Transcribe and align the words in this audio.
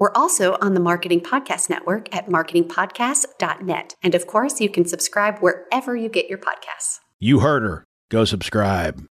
We're 0.00 0.12
also 0.14 0.56
on 0.62 0.72
the 0.72 0.80
Marketing 0.80 1.20
Podcast 1.20 1.68
Network 1.68 2.16
at 2.16 2.26
marketingpodcast.net. 2.26 3.96
And 4.02 4.14
of 4.14 4.26
course, 4.26 4.58
you 4.58 4.70
can 4.70 4.86
subscribe 4.86 5.40
wherever 5.40 5.94
you 5.94 6.08
get 6.08 6.26
your 6.26 6.38
podcasts. 6.38 7.00
You 7.18 7.40
heard 7.40 7.64
her. 7.64 7.84
Go 8.08 8.24
subscribe. 8.24 9.06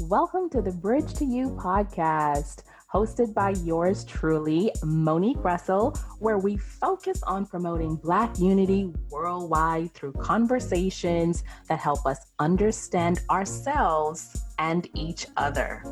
Welcome 0.00 0.50
to 0.50 0.60
the 0.60 0.72
Bridge 0.72 1.14
to 1.14 1.24
You 1.24 1.50
podcast, 1.50 2.64
hosted 2.92 3.32
by 3.34 3.50
yours 3.62 4.04
truly, 4.04 4.72
Monique 4.82 5.44
Russell, 5.44 5.96
where 6.18 6.38
we 6.38 6.56
focus 6.56 7.22
on 7.22 7.46
promoting 7.46 7.94
Black 7.94 8.36
unity 8.40 8.92
worldwide 9.10 9.94
through 9.94 10.14
conversations 10.14 11.44
that 11.68 11.78
help 11.78 12.04
us 12.04 12.18
understand 12.40 13.20
ourselves 13.30 14.42
and 14.58 14.88
each 14.94 15.28
other. 15.36 15.84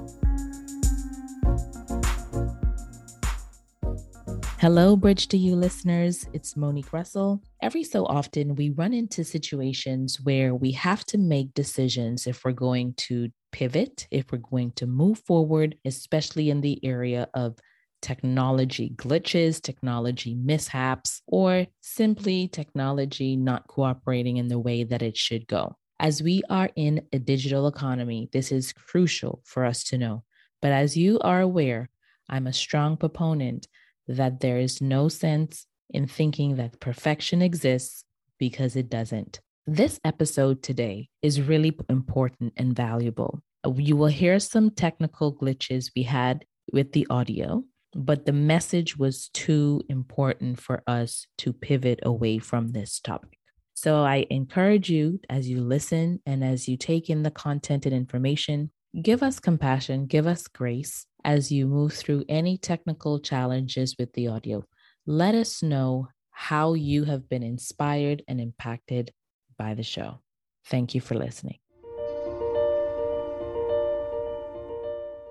Hello, 4.66 4.96
Bridge 4.96 5.28
to 5.28 5.38
You 5.38 5.54
listeners. 5.54 6.26
It's 6.32 6.56
Monique 6.56 6.92
Russell. 6.92 7.40
Every 7.62 7.84
so 7.84 8.04
often, 8.04 8.56
we 8.56 8.70
run 8.70 8.92
into 8.92 9.22
situations 9.22 10.20
where 10.20 10.56
we 10.56 10.72
have 10.72 11.04
to 11.04 11.18
make 11.18 11.54
decisions 11.54 12.26
if 12.26 12.44
we're 12.44 12.50
going 12.50 12.94
to 12.94 13.28
pivot, 13.52 14.08
if 14.10 14.32
we're 14.32 14.38
going 14.38 14.72
to 14.72 14.88
move 14.88 15.20
forward, 15.20 15.76
especially 15.84 16.50
in 16.50 16.62
the 16.62 16.84
area 16.84 17.28
of 17.32 17.60
technology 18.02 18.90
glitches, 18.96 19.62
technology 19.62 20.34
mishaps, 20.34 21.22
or 21.28 21.68
simply 21.80 22.48
technology 22.48 23.36
not 23.36 23.68
cooperating 23.68 24.36
in 24.36 24.48
the 24.48 24.58
way 24.58 24.82
that 24.82 25.00
it 25.00 25.16
should 25.16 25.46
go. 25.46 25.76
As 26.00 26.24
we 26.24 26.42
are 26.50 26.70
in 26.74 27.02
a 27.12 27.20
digital 27.20 27.68
economy, 27.68 28.30
this 28.32 28.50
is 28.50 28.72
crucial 28.72 29.42
for 29.44 29.64
us 29.64 29.84
to 29.84 29.96
know. 29.96 30.24
But 30.60 30.72
as 30.72 30.96
you 30.96 31.20
are 31.20 31.40
aware, 31.40 31.88
I'm 32.28 32.48
a 32.48 32.52
strong 32.52 32.96
proponent 32.96 33.68
that 34.08 34.40
there 34.40 34.58
is 34.58 34.80
no 34.80 35.08
sense 35.08 35.66
in 35.90 36.06
thinking 36.06 36.56
that 36.56 36.80
perfection 36.80 37.42
exists 37.42 38.04
because 38.38 38.76
it 38.76 38.88
doesn't. 38.88 39.40
This 39.66 39.98
episode 40.04 40.62
today 40.62 41.08
is 41.22 41.40
really 41.40 41.76
important 41.88 42.52
and 42.56 42.74
valuable. 42.74 43.40
You 43.74 43.96
will 43.96 44.06
hear 44.06 44.38
some 44.38 44.70
technical 44.70 45.34
glitches 45.34 45.90
we 45.96 46.04
had 46.04 46.44
with 46.72 46.92
the 46.92 47.06
audio, 47.10 47.64
but 47.94 48.26
the 48.26 48.32
message 48.32 48.96
was 48.96 49.28
too 49.30 49.82
important 49.88 50.60
for 50.60 50.82
us 50.86 51.26
to 51.38 51.52
pivot 51.52 52.00
away 52.04 52.38
from 52.38 52.72
this 52.72 53.00
topic. 53.00 53.38
So 53.74 54.02
I 54.02 54.26
encourage 54.30 54.88
you 54.88 55.20
as 55.28 55.48
you 55.50 55.60
listen 55.60 56.20
and 56.24 56.44
as 56.44 56.68
you 56.68 56.76
take 56.76 57.10
in 57.10 57.22
the 57.22 57.30
content 57.30 57.86
and 57.86 57.94
information, 57.94 58.70
give 59.02 59.22
us 59.22 59.40
compassion, 59.40 60.06
give 60.06 60.26
us 60.26 60.46
grace, 60.46 61.06
as 61.26 61.50
you 61.50 61.66
move 61.66 61.92
through 61.92 62.24
any 62.28 62.56
technical 62.56 63.18
challenges 63.18 63.96
with 63.98 64.12
the 64.12 64.28
audio. 64.28 64.64
Let 65.06 65.34
us 65.34 65.60
know 65.60 66.06
how 66.30 66.74
you 66.74 67.02
have 67.02 67.28
been 67.28 67.42
inspired 67.42 68.22
and 68.28 68.40
impacted 68.40 69.12
by 69.58 69.74
the 69.74 69.82
show. 69.82 70.20
Thank 70.66 70.94
you 70.94 71.00
for 71.00 71.16
listening. 71.16 71.58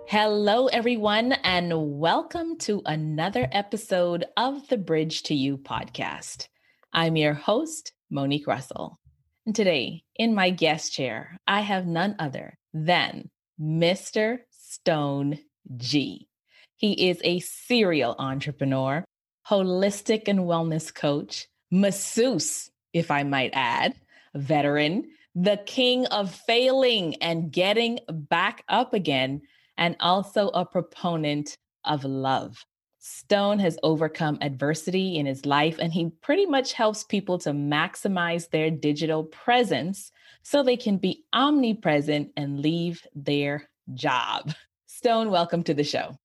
Hello, 0.08 0.68
everyone, 0.68 1.32
and 1.32 1.72
welcome 1.98 2.58
to 2.60 2.82
another 2.86 3.48
episode 3.54 4.26
of 4.36 4.68
the 4.68 4.78
Bridge 4.78 5.24
to 5.24 5.34
You 5.34 5.58
podcast. 5.58 6.50
I'm 6.92 7.16
your 7.16 7.34
host, 7.34 7.94
Monique 8.12 8.48
Russell. 8.48 9.00
And 9.46 9.56
today, 9.56 10.04
in 10.18 10.36
my 10.36 10.50
guest 10.50 10.92
chair, 10.92 11.40
I 11.48 11.62
have 11.62 11.88
none 11.88 12.18
other 12.20 12.58
than 12.74 13.30
Mr. 13.60 14.40
Stone 14.52 15.40
G. 15.78 16.28
He 16.76 17.10
is 17.10 17.20
a 17.24 17.40
serial 17.40 18.16
entrepreneur, 18.20 19.06
holistic 19.48 20.28
and 20.28 20.42
wellness 20.42 20.94
coach, 20.94 21.48
masseuse, 21.72 22.70
if 22.94 23.12
I 23.12 23.24
might 23.24 23.52
add, 23.54 23.96
veteran, 24.34 25.10
the 25.36 25.60
king 25.66 26.06
of 26.08 26.34
failing 26.34 27.16
and 27.22 27.52
getting 27.52 28.00
back 28.10 28.64
up 28.70 28.94
again, 28.94 29.42
and 29.78 29.96
also 30.00 30.48
a 30.50 30.66
proponent 30.66 31.58
of 31.84 32.04
love. 32.06 32.66
Stone 33.00 33.60
has 33.60 33.78
overcome 33.84 34.38
adversity 34.42 35.18
in 35.18 35.26
his 35.26 35.46
life, 35.46 35.78
and 35.78 35.94
he 35.94 36.10
pretty 36.22 36.46
much 36.46 36.74
helps 36.74 37.04
people 37.04 37.38
to 37.38 37.52
maximize 37.52 38.50
their 38.50 38.72
digital 38.72 39.26
presence 39.26 40.12
so 40.42 40.64
they 40.64 40.78
can 40.78 40.98
be 40.98 41.24
omnipresent 41.32 42.32
and 42.36 42.62
leave 42.62 43.06
their 43.14 43.70
job. 43.94 44.54
Stone, 45.06 45.30
welcome 45.30 45.62
to 45.62 45.76
the 45.76 45.84
show. 45.84 46.18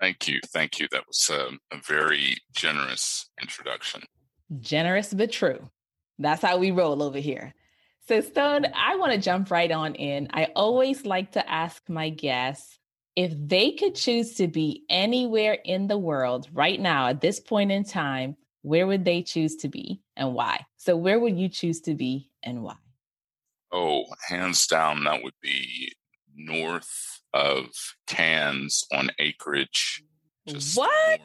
Thank 0.00 0.28
you. 0.28 0.40
Thank 0.46 0.80
you. 0.80 0.88
That 0.92 1.06
was 1.06 1.28
a, 1.30 1.48
um, 1.48 1.58
a 1.70 1.76
very 1.86 2.38
generous 2.54 3.28
introduction. 3.38 4.02
Generous 4.60 5.12
but 5.12 5.30
true. 5.30 5.68
That's 6.18 6.40
how 6.40 6.56
we 6.56 6.70
roll 6.70 7.02
over 7.02 7.18
here. 7.18 7.52
So, 8.08 8.22
Stone, 8.22 8.64
I 8.74 8.96
want 8.96 9.12
to 9.12 9.18
jump 9.18 9.50
right 9.50 9.70
on 9.70 9.94
in. 9.94 10.28
I 10.32 10.44
always 10.56 11.04
like 11.04 11.32
to 11.32 11.46
ask 11.46 11.86
my 11.90 12.08
guests 12.08 12.78
if 13.14 13.34
they 13.36 13.72
could 13.72 13.94
choose 13.94 14.36
to 14.36 14.48
be 14.48 14.84
anywhere 14.88 15.58
in 15.62 15.86
the 15.86 15.98
world 15.98 16.48
right 16.50 16.80
now 16.80 17.08
at 17.08 17.20
this 17.20 17.40
point 17.40 17.72
in 17.72 17.84
time, 17.84 18.38
where 18.62 18.86
would 18.86 19.04
they 19.04 19.20
choose 19.20 19.56
to 19.56 19.68
be 19.68 20.00
and 20.16 20.32
why? 20.32 20.64
So, 20.78 20.96
where 20.96 21.20
would 21.20 21.38
you 21.38 21.50
choose 21.50 21.82
to 21.82 21.94
be 21.94 22.30
and 22.42 22.62
why? 22.62 22.76
Oh, 23.70 24.04
hands 24.26 24.66
down, 24.66 25.04
that 25.04 25.22
would 25.22 25.34
be 25.42 25.92
north 26.34 27.17
of 27.34 27.66
Cairns 28.06 28.84
on 28.92 29.10
acreage. 29.18 30.02
what? 30.74 31.20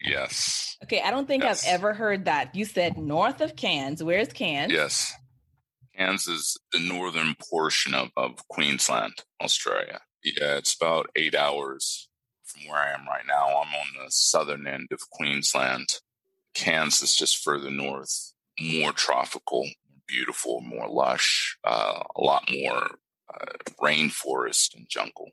Yes. 0.00 0.76
Okay, 0.84 1.00
I 1.00 1.10
don't 1.10 1.26
think 1.26 1.42
yes. 1.42 1.66
I've 1.66 1.74
ever 1.74 1.94
heard 1.94 2.26
that. 2.26 2.54
You 2.54 2.64
said 2.64 2.98
north 2.98 3.40
of 3.40 3.56
Cairns. 3.56 4.02
Where's 4.02 4.32
Cairns? 4.32 4.72
Yes. 4.72 5.12
Cairns 5.96 6.26
is 6.26 6.58
the 6.72 6.80
northern 6.80 7.34
portion 7.50 7.94
of, 7.94 8.10
of 8.16 8.46
Queensland, 8.48 9.14
Australia. 9.40 10.00
Yeah, 10.22 10.56
it's 10.56 10.74
about 10.74 11.10
eight 11.16 11.34
hours 11.34 12.08
from 12.44 12.68
where 12.68 12.80
I 12.80 12.92
am 12.92 13.06
right 13.06 13.24
now. 13.26 13.46
I'm 13.46 13.74
on 13.74 14.04
the 14.04 14.10
southern 14.10 14.66
end 14.66 14.88
of 14.92 15.00
Queensland. 15.10 16.00
Cairns 16.54 17.02
is 17.02 17.16
just 17.16 17.42
further 17.42 17.70
north, 17.70 18.32
more 18.60 18.92
tropical, 18.92 19.66
beautiful, 20.06 20.60
more 20.60 20.88
lush, 20.88 21.56
uh, 21.64 22.02
a 22.14 22.20
lot 22.20 22.48
more 22.50 22.98
uh, 23.40 23.46
rainforest 23.80 24.76
and 24.76 24.88
jungle. 24.88 25.30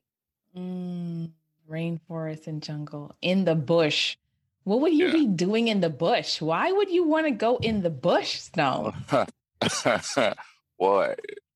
Mm, 0.55 1.31
rainforest 1.69 2.47
and 2.47 2.61
jungle 2.61 3.15
in 3.21 3.45
the 3.45 3.55
bush. 3.55 4.17
What 4.63 4.81
would 4.81 4.93
you 4.93 5.07
yeah. 5.07 5.13
be 5.13 5.25
doing 5.27 5.67
in 5.67 5.81
the 5.81 5.89
bush? 5.89 6.41
Why 6.41 6.71
would 6.71 6.91
you 6.91 7.07
want 7.07 7.25
to 7.25 7.31
go 7.31 7.57
in 7.57 7.81
the 7.81 7.89
bush, 7.89 8.39
Stone? 8.39 8.93
well, 10.77 11.15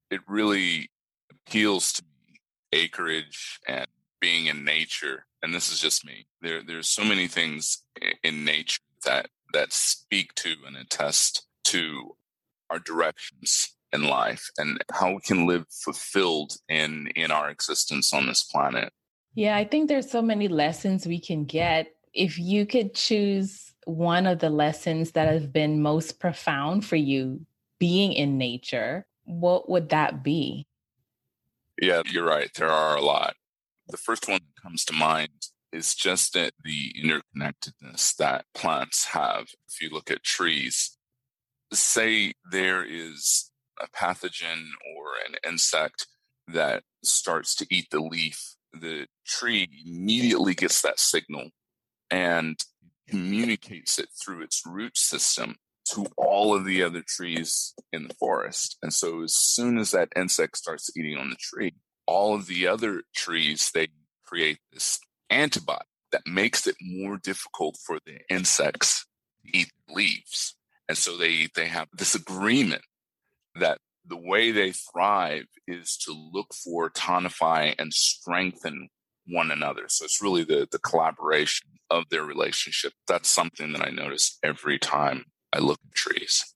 it 0.09 0.21
really 0.27 0.89
appeals 1.31 1.93
to 1.93 2.03
me 2.03 2.39
acreage 2.73 3.59
and 3.67 3.87
being 4.19 4.47
in 4.47 4.63
nature. 4.63 5.25
And 5.43 5.53
this 5.53 5.71
is 5.71 5.79
just 5.79 6.05
me. 6.05 6.25
There, 6.41 6.63
there's 6.63 6.89
so 6.89 7.03
many 7.03 7.27
things 7.27 7.83
in 8.23 8.43
nature 8.43 8.81
that 9.03 9.29
that 9.53 9.71
speak 9.71 10.33
to 10.33 10.55
and 10.65 10.75
attest 10.75 11.45
to 11.65 12.15
our 12.69 12.79
directions 12.79 13.74
in 13.93 14.03
life 14.03 14.49
and 14.57 14.83
how 14.91 15.13
we 15.13 15.21
can 15.21 15.47
live 15.47 15.65
fulfilled 15.69 16.57
in 16.69 17.07
in 17.15 17.31
our 17.31 17.49
existence 17.49 18.13
on 18.13 18.27
this 18.27 18.43
planet. 18.43 18.91
Yeah, 19.33 19.55
I 19.55 19.65
think 19.65 19.89
there's 19.89 20.09
so 20.09 20.21
many 20.21 20.47
lessons 20.47 21.05
we 21.05 21.19
can 21.19 21.45
get. 21.45 21.87
If 22.13 22.39
you 22.39 22.65
could 22.65 22.93
choose 22.93 23.73
one 23.85 24.25
of 24.25 24.39
the 24.39 24.49
lessons 24.49 25.11
that 25.11 25.31
have 25.31 25.51
been 25.51 25.81
most 25.81 26.19
profound 26.19 26.85
for 26.85 26.95
you 26.95 27.45
being 27.79 28.13
in 28.13 28.37
nature, 28.37 29.05
what 29.25 29.69
would 29.69 29.89
that 29.89 30.23
be? 30.23 30.67
Yeah, 31.81 32.01
you're 32.05 32.25
right. 32.25 32.49
There 32.55 32.69
are 32.69 32.95
a 32.95 33.01
lot. 33.01 33.35
The 33.87 33.97
first 33.97 34.27
one 34.27 34.39
that 34.39 34.61
comes 34.61 34.85
to 34.85 34.93
mind 34.93 35.47
is 35.71 35.93
just 35.93 36.33
that 36.33 36.53
the 36.63 36.93
interconnectedness 36.97 38.15
that 38.15 38.45
plants 38.53 39.05
have. 39.07 39.47
If 39.67 39.81
you 39.81 39.89
look 39.89 40.09
at 40.09 40.23
trees, 40.23 40.97
say 41.73 42.33
there 42.49 42.83
is 42.83 43.51
a 43.79 43.87
pathogen 43.87 44.63
or 44.95 45.05
an 45.27 45.35
insect 45.47 46.07
that 46.47 46.83
starts 47.03 47.55
to 47.55 47.67
eat 47.69 47.87
the 47.91 47.99
leaf, 47.99 48.55
the 48.73 49.07
tree 49.25 49.67
immediately 49.85 50.53
gets 50.53 50.81
that 50.81 50.99
signal 50.99 51.49
and 52.11 52.57
communicates 53.07 53.99
it 53.99 54.09
through 54.19 54.41
its 54.41 54.61
root 54.65 54.97
system 54.97 55.55
to 55.85 56.05
all 56.17 56.55
of 56.55 56.65
the 56.65 56.81
other 56.81 57.03
trees 57.07 57.73
in 57.93 58.07
the 58.07 58.13
forest. 58.15 58.77
And 58.81 58.93
so 58.93 59.23
as 59.23 59.33
soon 59.33 59.77
as 59.77 59.91
that 59.91 60.09
insect 60.15 60.57
starts 60.57 60.89
eating 60.97 61.17
on 61.17 61.29
the 61.29 61.35
tree, 61.35 61.75
all 62.07 62.33
of 62.33 62.47
the 62.47 62.67
other 62.67 63.03
trees, 63.15 63.71
they 63.73 63.89
create 64.25 64.59
this 64.71 64.99
antibody 65.29 65.85
that 66.11 66.25
makes 66.25 66.65
it 66.65 66.75
more 66.81 67.17
difficult 67.17 67.77
for 67.85 67.99
the 68.05 68.19
insects 68.29 69.05
to 69.43 69.57
eat 69.57 69.71
leaves. 69.89 70.55
And 70.87 70.97
so 70.97 71.17
they, 71.17 71.49
they 71.55 71.67
have 71.67 71.87
this 71.93 72.15
agreement 72.15 72.83
that 73.59 73.79
the 74.07 74.17
way 74.17 74.51
they 74.51 74.71
thrive 74.71 75.45
is 75.67 75.97
to 75.97 76.13
look 76.13 76.53
for, 76.53 76.89
tonify, 76.89 77.73
and 77.79 77.93
strengthen 77.93 78.89
one 79.27 79.51
another. 79.51 79.85
So 79.87 80.05
it's 80.05 80.21
really 80.21 80.43
the, 80.43 80.67
the 80.71 80.79
collaboration 80.79 81.67
of 81.89 82.03
their 82.09 82.23
relationship. 82.23 82.93
That's 83.07 83.29
something 83.29 83.73
that 83.73 83.85
I 83.85 83.89
notice 83.89 84.37
every 84.43 84.77
time 84.77 85.25
I 85.51 85.59
look 85.59 85.79
at 85.85 85.95
trees. 85.95 86.53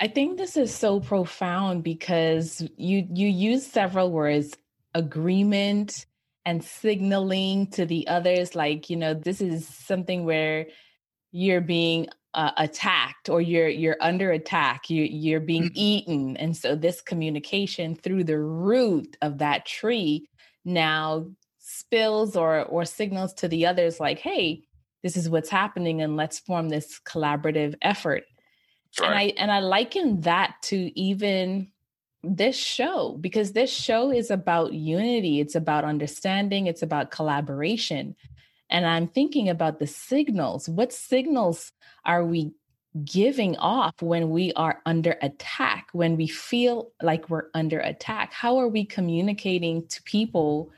I 0.00 0.08
think 0.08 0.36
this 0.36 0.56
is 0.56 0.74
so 0.74 1.00
profound 1.00 1.82
because 1.82 2.62
you 2.76 3.06
you 3.10 3.28
use 3.28 3.66
several 3.66 4.10
words 4.10 4.54
agreement 4.94 6.04
and 6.44 6.62
signaling 6.62 7.68
to 7.68 7.86
the 7.86 8.06
others 8.06 8.54
like 8.54 8.90
you 8.90 8.96
know 8.96 9.14
this 9.14 9.40
is 9.40 9.66
something 9.66 10.24
where 10.24 10.66
you're 11.36 11.60
being 11.60 12.08
uh, 12.32 12.52
attacked 12.56 13.28
or 13.28 13.42
you're 13.42 13.68
you're 13.68 13.96
under 14.00 14.32
attack 14.32 14.88
you 14.88 15.04
you're 15.04 15.40
being 15.40 15.64
mm-hmm. 15.64 15.72
eaten. 15.74 16.36
And 16.38 16.56
so 16.56 16.74
this 16.74 17.02
communication 17.02 17.94
through 17.94 18.24
the 18.24 18.38
root 18.38 19.16
of 19.20 19.38
that 19.38 19.66
tree 19.66 20.28
now 20.64 21.26
spills 21.58 22.36
or 22.36 22.64
or 22.64 22.86
signals 22.86 23.34
to 23.34 23.48
the 23.48 23.66
others 23.66 24.00
like 24.00 24.18
hey 24.18 24.62
this 25.02 25.16
is 25.16 25.28
what's 25.28 25.50
happening 25.50 26.00
and 26.00 26.16
let's 26.16 26.38
form 26.38 26.68
this 26.68 27.00
collaborative 27.00 27.74
effort. 27.82 28.24
Right. 28.98 29.06
and 29.06 29.14
i 29.14 29.22
and 29.42 29.52
i 29.52 29.58
liken 29.58 30.22
that 30.22 30.54
to 30.62 30.98
even 30.98 31.68
this 32.22 32.56
show 32.56 33.18
because 33.20 33.52
this 33.52 33.70
show 33.70 34.10
is 34.10 34.30
about 34.30 34.72
unity. 34.72 35.38
It's 35.38 35.54
about 35.54 35.84
understanding. 35.84 36.66
It's 36.66 36.82
about 36.82 37.12
collaboration 37.12 38.16
and 38.70 38.86
I'm 38.86 39.08
thinking 39.08 39.48
about 39.48 39.78
the 39.78 39.86
signals. 39.86 40.68
What 40.68 40.92
signals 40.92 41.72
are 42.04 42.24
we 42.24 42.52
giving 43.04 43.56
off 43.56 43.94
when 44.00 44.30
we 44.30 44.52
are 44.54 44.80
under 44.86 45.16
attack, 45.22 45.88
when 45.92 46.16
we 46.16 46.26
feel 46.26 46.92
like 47.02 47.28
we're 47.28 47.48
under 47.54 47.78
attack? 47.80 48.32
How 48.32 48.58
are 48.58 48.68
we 48.68 48.84
communicating 48.84 49.86
to 49.88 50.02
people 50.02 50.70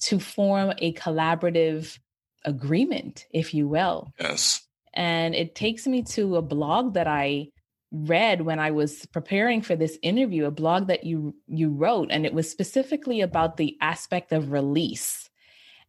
to 0.00 0.18
form 0.18 0.72
a 0.78 0.92
collaborative 0.94 1.98
agreement, 2.44 3.26
if 3.30 3.52
you 3.52 3.68
will? 3.68 4.12
Yes. 4.20 4.62
And 4.92 5.34
it 5.34 5.54
takes 5.54 5.86
me 5.86 6.02
to 6.02 6.36
a 6.36 6.42
blog 6.42 6.94
that 6.94 7.08
I 7.08 7.48
read 7.90 8.42
when 8.42 8.58
I 8.58 8.70
was 8.70 9.06
preparing 9.06 9.60
for 9.62 9.76
this 9.76 9.98
interview, 10.02 10.46
a 10.46 10.50
blog 10.50 10.88
that 10.88 11.04
you 11.04 11.34
you 11.46 11.70
wrote 11.70 12.08
and 12.10 12.26
it 12.26 12.34
was 12.34 12.50
specifically 12.50 13.20
about 13.20 13.56
the 13.56 13.76
aspect 13.80 14.32
of 14.32 14.50
release 14.50 15.30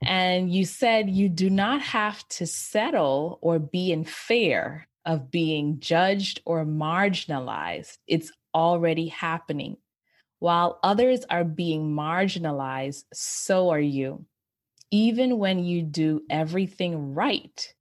and 0.04 0.54
you 0.54 0.66
said 0.66 1.10
you 1.10 1.30
do 1.30 1.50
not 1.50 1.82
have 1.82 2.28
to 2.30 2.46
settle 2.46 3.40
or 3.42 3.60
be 3.60 3.92
in 3.92 4.04
fear 4.04 4.88
of 5.06 5.32
being 5.32 5.80
judged 5.80 6.42
or 6.46 6.66
marginalized. 6.66 7.98
It's 8.08 8.32
already 8.54 9.08
happening. 9.08 9.78
While 10.40 10.80
others 10.84 11.26
are 11.30 11.44
being 11.44 11.96
marginalized, 11.96 13.04
so 13.14 13.70
are 13.70 13.80
you. 13.80 14.26
Even 14.92 15.38
when 15.38 15.64
you 15.64 15.82
do 15.82 16.22
everything 16.30 17.14
right, 17.14 17.74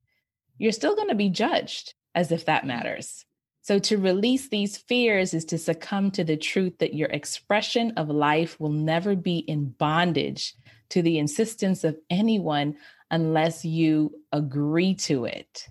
you're 0.58 0.72
still 0.72 0.96
going 0.96 1.08
to 1.08 1.14
be 1.14 1.30
judged 1.30 1.94
as 2.14 2.30
if 2.32 2.46
that 2.46 2.66
matters. 2.66 3.24
So, 3.62 3.78
to 3.78 3.96
release 3.96 4.48
these 4.48 4.76
fears 4.76 5.32
is 5.32 5.46
to 5.46 5.58
succumb 5.58 6.10
to 6.12 6.24
the 6.24 6.36
truth 6.36 6.78
that 6.78 6.94
your 6.94 7.08
expression 7.08 7.92
of 7.96 8.10
life 8.10 8.60
will 8.60 8.72
never 8.72 9.16
be 9.16 9.38
in 9.38 9.70
bondage 9.70 10.54
to 10.90 11.02
the 11.02 11.18
insistence 11.18 11.84
of 11.84 11.96
anyone 12.10 12.76
unless 13.10 13.64
you 13.64 14.12
agree 14.32 14.94
to 14.94 15.24
it. 15.24 15.68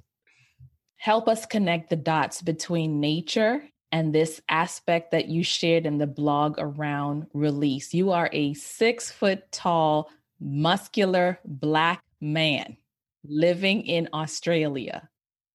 Help 0.97 1.27
us 1.27 1.45
connect 1.45 1.89
the 1.89 1.95
dots 1.95 2.41
between 2.41 2.99
nature 3.01 3.63
and 3.91 4.13
this 4.13 4.41
aspect 4.49 5.11
that 5.11 5.27
you 5.27 5.43
shared 5.43 5.85
in 5.85 5.97
the 5.97 6.07
blog 6.07 6.55
around 6.57 7.27
release. 7.33 7.93
You 7.93 8.11
are 8.11 8.29
a 8.31 8.53
six 8.53 9.11
foot 9.11 9.51
tall, 9.51 10.09
muscular 10.39 11.39
black 11.45 12.01
man 12.19 12.77
living 13.23 13.85
in 13.85 14.09
Australia. 14.13 15.09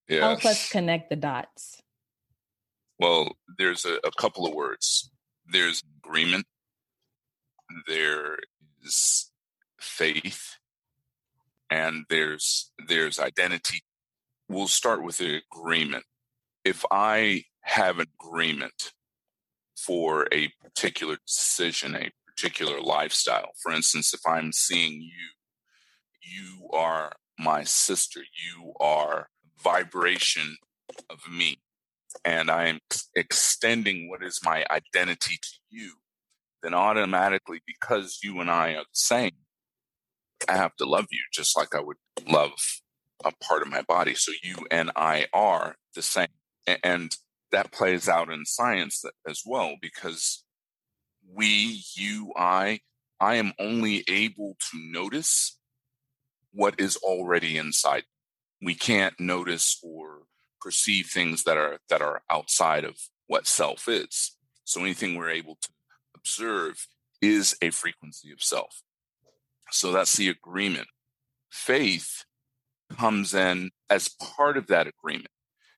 Yes. 0.09 0.21
Help 0.21 0.45
us 0.45 0.71
connect 0.71 1.11
the 1.11 1.17
dots. 1.17 1.83
Well, 2.99 3.33
there's 3.59 3.85
a, 3.85 3.99
a 4.05 4.11
couple 4.19 4.47
of 4.47 4.55
words. 4.55 5.11
There's 5.51 5.83
agreement. 6.05 6.47
There 7.87 8.39
is 8.85 9.28
faith 9.81 10.57
and 11.71 12.05
there's 12.09 12.73
there's 12.89 13.19
identity 13.19 13.83
we'll 14.49 14.67
start 14.69 15.05
with 15.05 15.19
the 15.19 15.41
agreement. 15.53 16.05
If 16.65 16.85
i 16.91 17.45
have 17.63 17.99
an 17.99 18.07
agreement 18.21 18.93
for 19.77 20.27
a 20.33 20.51
particular 20.63 21.19
decision 21.27 21.95
a 21.95 22.11
particular 22.27 22.81
lifestyle 22.81 23.51
for 23.63 23.73
instance 23.73 24.15
if 24.15 24.21
i'm 24.27 24.53
seeing 24.53 25.01
you 25.03 25.29
you 26.23 26.69
are 26.73 27.13
my 27.39 27.63
sister 27.63 28.21
you 28.21 28.73
are 28.81 29.29
vibration 29.63 30.57
of 31.11 31.19
me 31.31 31.59
and 32.25 32.51
i 32.51 32.67
am 32.67 32.79
extending 33.15 34.09
what 34.09 34.23
is 34.23 34.41
my 34.45 34.65
identity 34.71 35.37
to 35.43 35.51
you 35.71 35.93
then 36.63 36.75
automatically 36.75 37.61
because 37.67 38.21
you 38.23 38.41
and 38.41 38.51
i 38.51 38.71
are 38.71 38.85
the 38.85 38.87
same 38.93 39.33
I 40.49 40.57
have 40.57 40.77
to 40.77 40.85
love 40.85 41.07
you 41.11 41.21
just 41.33 41.57
like 41.57 41.75
I 41.75 41.81
would 41.81 41.97
love 42.29 42.53
a 43.25 43.33
part 43.43 43.63
of 43.63 43.69
my 43.69 43.83
body. 43.83 44.15
So 44.15 44.33
you 44.43 44.57
and 44.71 44.91
I 44.97 45.27
are 45.33 45.77
the 45.95 46.03
same. 46.03 46.29
And 46.85 47.17
that 47.51 47.73
plays 47.73 48.09
out 48.09 48.31
in 48.31 48.45
science 48.45 49.05
as 49.27 49.43
well 49.45 49.77
because 49.81 50.45
we, 51.35 51.83
you, 51.95 52.33
I, 52.37 52.81
I 53.21 53.37
am 53.37 53.53
only 53.59 54.05
able 54.09 54.57
to 54.71 54.79
notice 54.79 55.59
what 56.53 56.79
is 56.79 56.97
already 56.97 57.57
inside. 57.57 58.05
We 58.63 58.75
can't 58.75 59.19
notice 59.19 59.79
or 59.83 60.23
perceive 60.61 61.07
things 61.07 61.45
that 61.45 61.57
are 61.57 61.79
that 61.89 62.03
are 62.03 62.23
outside 62.31 62.85
of 62.85 62.97
what 63.27 63.47
self 63.47 63.89
is. 63.89 64.37
So 64.65 64.81
anything 64.81 65.15
we're 65.15 65.31
able 65.31 65.57
to 65.63 65.69
observe 66.17 66.87
is 67.23 67.57
a 67.63 67.71
frequency 67.71 68.33
of 68.33 68.43
self. 68.43 68.83
So 69.71 69.93
that's 69.93 70.17
the 70.17 70.29
agreement. 70.29 70.89
Faith 71.51 72.25
comes 72.97 73.35
in 73.35 73.71
as 73.91 74.09
part 74.09 74.57
of 74.57 74.67
that 74.69 74.87
agreement. 74.87 75.29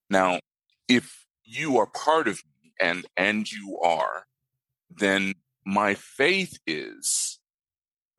Now, 0.09 0.41
if 0.89 1.27
you 1.45 1.79
are 1.79 1.87
part 1.87 2.29
of 2.29 2.41
me 2.63 2.73
and 2.81 3.07
and 3.17 3.51
you 3.51 3.79
are, 3.83 4.25
then 4.91 5.35
my 5.65 5.95
faith 5.95 6.59
is 6.67 7.39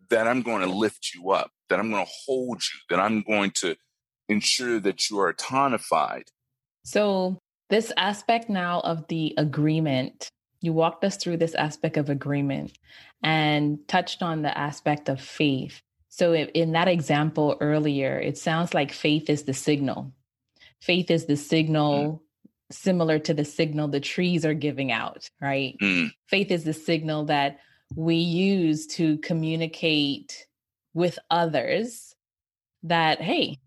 that 0.09 0.27
I'm 0.27 0.41
going 0.41 0.61
to 0.61 0.73
lift 0.73 1.13
you 1.13 1.31
up, 1.31 1.51
that 1.69 1.79
I'm 1.79 1.89
going 1.89 2.05
to 2.05 2.11
hold 2.25 2.61
you, 2.61 2.79
that 2.89 2.99
I'm 2.99 3.21
going 3.21 3.51
to 3.55 3.75
ensure 4.29 4.79
that 4.79 5.09
you 5.09 5.19
are 5.19 5.33
tonified. 5.33 6.23
So, 6.83 7.37
this 7.69 7.93
aspect 7.95 8.49
now 8.49 8.81
of 8.81 9.07
the 9.07 9.33
agreement 9.37 10.29
you 10.61 10.73
walked 10.73 11.03
us 11.03 11.17
through 11.17 11.37
this 11.37 11.55
aspect 11.55 11.97
of 11.97 12.09
agreement 12.09 12.77
and 13.23 13.79
touched 13.87 14.21
on 14.21 14.41
the 14.41 14.57
aspect 14.57 15.09
of 15.09 15.21
faith. 15.21 15.81
So, 16.09 16.33
in 16.33 16.73
that 16.73 16.87
example 16.87 17.57
earlier, 17.61 18.19
it 18.19 18.37
sounds 18.37 18.73
like 18.73 18.91
faith 18.91 19.29
is 19.29 19.43
the 19.43 19.53
signal. 19.53 20.11
Faith 20.81 21.09
is 21.11 21.25
the 21.25 21.37
signal 21.37 22.03
mm. 22.03 22.73
similar 22.73 23.19
to 23.19 23.33
the 23.33 23.45
signal 23.45 23.87
the 23.87 23.99
trees 23.99 24.45
are 24.45 24.53
giving 24.53 24.91
out, 24.91 25.29
right? 25.39 25.77
Mm. 25.81 26.11
Faith 26.27 26.51
is 26.51 26.63
the 26.63 26.73
signal 26.73 27.25
that 27.25 27.59
we 27.95 28.15
use 28.15 28.87
to 28.87 29.17
communicate 29.19 30.47
with 30.93 31.19
others 31.29 32.15
that, 32.83 33.21
hey, 33.21 33.59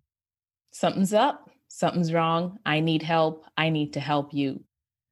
something's 0.72 1.14
up, 1.14 1.50
something's 1.68 2.12
wrong, 2.12 2.58
I 2.66 2.80
need 2.80 3.02
help, 3.02 3.46
I 3.56 3.70
need 3.70 3.94
to 3.94 4.00
help 4.00 4.34
you. 4.34 4.64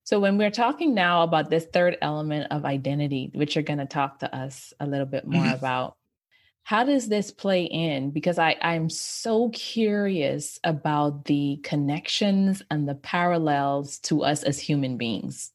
So, 0.05 0.19
when 0.19 0.37
we're 0.37 0.51
talking 0.51 0.95
now 0.95 1.23
about 1.23 1.49
this 1.49 1.67
third 1.73 1.97
element 2.03 2.49
of 2.51 2.65
identity, 2.65 3.31
which 3.35 3.55
you're 3.55 3.63
going 3.63 3.79
to 3.79 3.87
talk 3.87 4.19
to 4.21 4.35
us 4.35 4.73
a 4.81 4.87
little 4.87 5.07
bit 5.07 5.27
more 5.27 5.45
mm-hmm. 5.45 5.55
about, 5.55 5.97
how 6.65 6.85
does 6.85 7.09
this 7.09 7.31
play 7.31 7.65
in? 7.65 8.11
Because 8.11 8.39
I, 8.39 8.57
I'm 8.63 8.89
so 8.89 9.51
curious 9.51 10.59
about 10.65 11.25
the 11.25 11.61
connections 11.63 12.63
and 12.71 12.89
the 12.89 12.95
parallels 12.95 13.99
to 14.01 14.23
us 14.23 14.43
as 14.43 14.59
human 14.59 14.97
beings. 14.97 15.53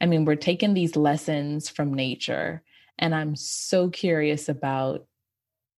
I 0.00 0.06
mean, 0.06 0.24
we're 0.24 0.36
taking 0.36 0.74
these 0.74 0.96
lessons 0.96 1.68
from 1.68 1.94
nature, 1.94 2.62
and 2.98 3.14
I'm 3.14 3.36
so 3.36 3.90
curious 3.90 4.48
about 4.48 5.06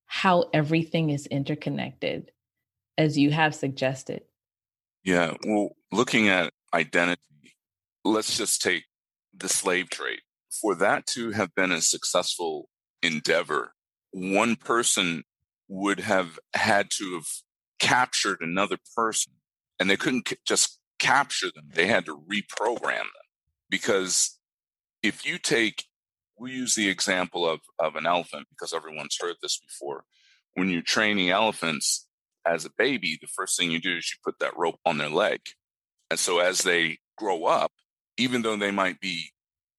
how 0.07 0.45
everything 0.53 1.11
is 1.11 1.27
interconnected, 1.27 2.31
as 2.97 3.19
you 3.19 3.31
have 3.31 3.55
suggested. 3.55 4.23
Yeah. 5.05 5.35
Well, 5.45 5.77
looking 5.93 6.29
at 6.29 6.53
identity, 6.75 7.23
let's 8.07 8.37
just 8.37 8.63
take 8.63 8.85
the 9.37 9.49
slave 9.49 9.91
trade. 9.91 10.21
For 10.61 10.75
that 10.77 11.07
to 11.09 11.33
have 11.33 11.55
been 11.55 11.73
a 11.73 11.81
successful 11.81 12.69
endeavor, 13.03 13.73
one 14.11 14.57
person 14.57 15.25
would 15.69 16.01
have 16.01 16.39
had 16.55 16.91
to 16.93 17.15
have 17.15 17.27
captured 17.79 18.39
another 18.41 18.79
person 18.95 19.35
and 19.79 19.91
they 19.91 19.97
couldn't 19.97 20.33
just 20.47 20.79
capture 20.99 21.49
them. 21.55 21.69
They 21.73 21.87
had 21.87 22.07
to 22.07 22.17
reprogram 22.17 22.99
them 22.99 23.27
because 23.69 24.39
if 25.03 25.27
you 25.27 25.39
take, 25.39 25.85
we 26.39 26.53
use 26.53 26.75
the 26.75 26.89
example 26.89 27.49
of, 27.49 27.61
of 27.79 27.97
an 27.97 28.07
elephant 28.07 28.47
because 28.51 28.73
everyone's 28.73 29.19
heard 29.21 29.37
this 29.43 29.59
before. 29.59 30.05
When 30.55 30.71
you're 30.71 30.83
training 30.83 31.31
elephants 31.31 32.07
as 32.47 32.65
a 32.65 32.71
baby, 32.79 33.19
the 33.21 33.27
first 33.27 33.59
thing 33.59 33.71
you 33.71 33.81
do 33.81 33.97
is 33.97 34.11
you 34.11 34.19
put 34.25 34.39
that 34.39 34.57
rope 34.57 34.79
on 34.87 34.99
their 34.99 35.11
leg. 35.11 35.41
And 36.11 36.19
so 36.19 36.39
as 36.39 36.63
they 36.63 36.99
grow 37.19 37.45
up, 37.45 37.73
even 38.17 38.43
though 38.43 38.57
they 38.57 38.71
might 38.71 39.01
be 39.01 39.31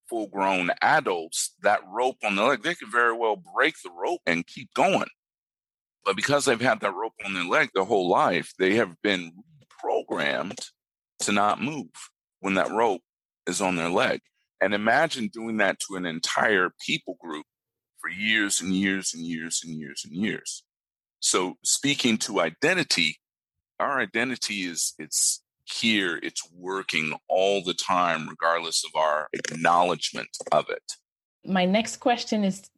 full 0.08 0.28
grown 0.28 0.70
adults, 0.80 1.54
that 1.62 1.80
rope 1.86 2.16
on 2.24 2.36
the 2.36 2.44
leg, 2.44 2.62
they 2.62 2.74
could 2.74 2.90
very 2.90 3.16
well 3.16 3.36
break 3.54 3.74
the 3.82 3.90
rope 3.90 4.20
and 4.26 4.46
keep 4.46 4.72
going. 4.74 5.08
But 6.04 6.16
because 6.16 6.44
they've 6.44 6.60
had 6.60 6.80
that 6.80 6.94
rope 6.94 7.12
on 7.24 7.34
their 7.34 7.44
leg 7.44 7.70
their 7.74 7.84
whole 7.84 8.08
life, 8.08 8.52
they 8.58 8.76
have 8.76 8.94
been 9.02 9.32
programmed 9.78 10.58
to 11.20 11.32
not 11.32 11.60
move 11.60 11.90
when 12.40 12.54
that 12.54 12.70
rope 12.70 13.02
is 13.46 13.60
on 13.60 13.76
their 13.76 13.90
leg. 13.90 14.20
And 14.60 14.74
imagine 14.74 15.28
doing 15.32 15.58
that 15.58 15.78
to 15.80 15.96
an 15.96 16.06
entire 16.06 16.70
people 16.84 17.16
group 17.20 17.44
for 18.00 18.08
years 18.10 18.60
and 18.60 18.74
years 18.74 19.12
and 19.14 19.24
years 19.24 19.62
and 19.64 19.78
years 19.78 20.04
and 20.04 20.14
years. 20.14 20.64
So 21.20 21.54
speaking 21.64 22.16
to 22.18 22.40
identity, 22.40 23.18
our 23.78 24.00
identity 24.00 24.62
is 24.62 24.94
it's 24.98 25.42
here, 25.70 26.18
it's 26.22 26.42
working 26.52 27.16
all 27.28 27.62
the 27.62 27.74
time, 27.74 28.28
regardless 28.28 28.84
of 28.84 28.98
our 28.98 29.28
acknowledgement 29.32 30.36
of 30.52 30.68
it. 30.68 30.92
My 31.44 31.64
next 31.64 31.98
question 31.98 32.44
is 32.44 32.68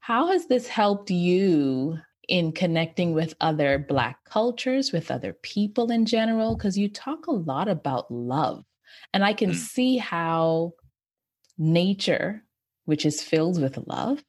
How 0.00 0.28
has 0.28 0.46
this 0.46 0.66
helped 0.66 1.10
you 1.10 1.98
in 2.28 2.52
connecting 2.52 3.12
with 3.12 3.34
other 3.40 3.78
Black 3.78 4.24
cultures, 4.24 4.92
with 4.92 5.10
other 5.10 5.32
people 5.42 5.90
in 5.90 6.06
general? 6.06 6.56
Because 6.56 6.78
you 6.78 6.88
talk 6.88 7.26
a 7.26 7.32
lot 7.32 7.68
about 7.68 8.10
love. 8.10 8.64
And 9.12 9.24
I 9.24 9.32
can 9.32 9.50
mm. 9.50 9.56
see 9.56 9.96
how 9.96 10.72
nature, 11.58 12.42
which 12.84 13.04
is 13.06 13.22
filled 13.22 13.60
with 13.60 13.78
love, 13.86 14.22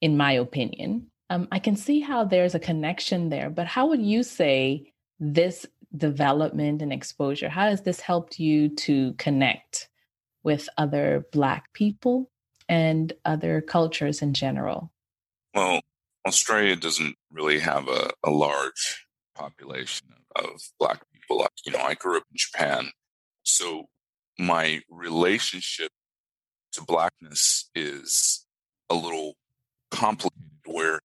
in 0.00 0.16
my 0.16 0.32
opinion, 0.32 1.10
um, 1.30 1.48
I 1.50 1.58
can 1.58 1.76
see 1.76 2.00
how 2.00 2.24
there's 2.24 2.54
a 2.54 2.60
connection 2.60 3.28
there. 3.28 3.50
But 3.50 3.66
how 3.66 3.88
would 3.88 4.02
you 4.02 4.22
say 4.22 4.92
this 5.18 5.66
development 5.96 6.82
and 6.82 6.92
exposure, 6.92 7.48
how 7.48 7.68
has 7.68 7.82
this 7.82 8.00
helped 8.00 8.38
you 8.38 8.68
to 8.76 9.12
connect 9.14 9.88
with 10.42 10.68
other 10.78 11.26
Black 11.32 11.72
people 11.72 12.30
and 12.68 13.12
other 13.24 13.60
cultures 13.60 14.22
in 14.22 14.34
general? 14.34 14.92
Well, 15.54 15.80
Australia 16.26 16.76
doesn't 16.76 17.16
really 17.30 17.58
have 17.60 17.88
a, 17.88 18.10
a 18.24 18.30
large 18.30 19.06
population 19.34 20.08
of 20.34 20.60
Black 20.78 21.00
people. 21.12 21.46
You 21.64 21.72
know, 21.72 21.80
I 21.80 21.94
grew 21.94 22.16
up 22.16 22.24
in 22.30 22.36
Japan. 22.36 22.90
So 23.42 23.86
my 24.38 24.80
relationship 24.90 25.90
to 26.72 26.82
Blackness 26.82 27.70
is 27.74 28.44
a 28.90 28.94
little 28.94 29.34
complicated 29.90 30.42
where 30.66 31.00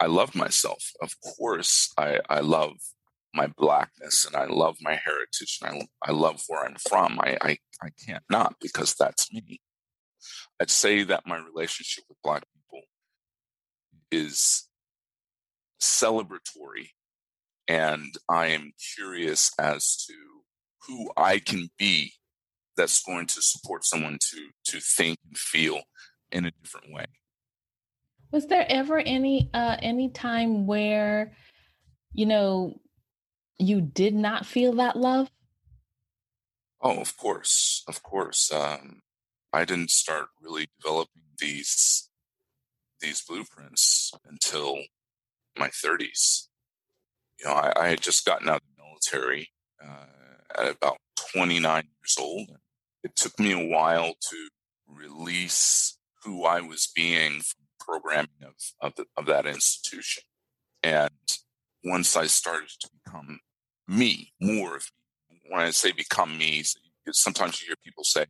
I 0.00 0.06
love 0.06 0.34
myself. 0.34 0.92
Of 1.00 1.14
course, 1.20 1.92
I, 1.98 2.20
I 2.28 2.40
love 2.40 2.76
my 3.38 3.46
blackness 3.56 4.26
and 4.26 4.34
I 4.34 4.46
love 4.46 4.76
my 4.80 4.96
heritage 5.02 5.60
and 5.62 5.88
I, 6.02 6.10
I 6.10 6.12
love 6.12 6.42
where 6.48 6.64
I'm 6.64 6.76
from. 6.88 7.20
I, 7.20 7.38
I, 7.40 7.58
I 7.80 7.90
can't 8.04 8.24
not 8.28 8.56
because 8.60 8.94
that's 8.98 9.32
me. 9.32 9.60
I'd 10.60 10.70
say 10.70 11.04
that 11.04 11.26
my 11.26 11.38
relationship 11.38 12.04
with 12.08 12.18
Black 12.24 12.42
people 12.52 12.82
is 14.10 14.68
celebratory 15.80 16.88
and 17.68 18.12
I 18.28 18.46
am 18.48 18.72
curious 18.96 19.52
as 19.58 20.04
to 20.06 20.14
who 20.88 21.10
I 21.16 21.38
can 21.38 21.68
be 21.78 22.14
that's 22.76 23.02
going 23.04 23.26
to 23.26 23.42
support 23.42 23.84
someone 23.84 24.18
to 24.20 24.48
to 24.72 24.80
think 24.80 25.18
and 25.26 25.38
feel 25.38 25.82
in 26.32 26.44
a 26.44 26.50
different 26.62 26.92
way. 26.92 27.06
Was 28.32 28.46
there 28.46 28.66
ever 28.68 28.98
any 28.98 29.50
uh 29.54 29.76
any 29.80 30.08
time 30.08 30.66
where 30.66 31.36
you 32.12 32.26
know 32.26 32.80
you 33.58 33.80
did 33.80 34.14
not 34.14 34.46
feel 34.46 34.72
that 34.74 34.96
love? 34.96 35.30
Oh, 36.80 37.00
of 37.00 37.16
course, 37.16 37.84
of 37.88 38.02
course. 38.02 38.52
Um, 38.52 39.00
I 39.52 39.64
didn't 39.64 39.90
start 39.90 40.26
really 40.40 40.68
developing 40.80 41.22
these 41.38 42.08
these 43.00 43.22
blueprints 43.22 44.12
until 44.28 44.76
my 45.56 45.68
30s. 45.68 46.48
You 47.38 47.46
know, 47.46 47.54
I, 47.54 47.72
I 47.76 47.88
had 47.88 48.00
just 48.00 48.24
gotten 48.24 48.48
out 48.48 48.56
of 48.56 48.62
the 48.76 48.82
military 48.82 49.50
uh, 49.84 50.60
at 50.60 50.76
about 50.76 50.96
29 51.32 51.84
years 51.84 52.16
old. 52.18 52.50
It 53.04 53.14
took 53.14 53.38
me 53.38 53.52
a 53.52 53.68
while 53.68 54.14
to 54.30 54.48
release 54.88 55.96
who 56.24 56.44
I 56.44 56.60
was 56.60 56.90
being 56.92 57.40
from 57.40 57.66
programming 57.78 58.42
of 58.42 58.54
of, 58.80 58.94
the, 58.96 59.06
of 59.16 59.26
that 59.26 59.46
institution. 59.46 60.24
And 60.82 61.10
once 61.84 62.16
I 62.16 62.26
started 62.26 62.70
to 62.80 62.90
become 63.04 63.40
me, 63.88 64.32
more 64.40 64.78
when 65.48 65.62
I 65.62 65.70
say 65.70 65.92
become 65.92 66.36
me, 66.38 66.62
sometimes 67.10 67.60
you 67.60 67.68
hear 67.68 67.76
people 67.82 68.04
say, 68.04 68.26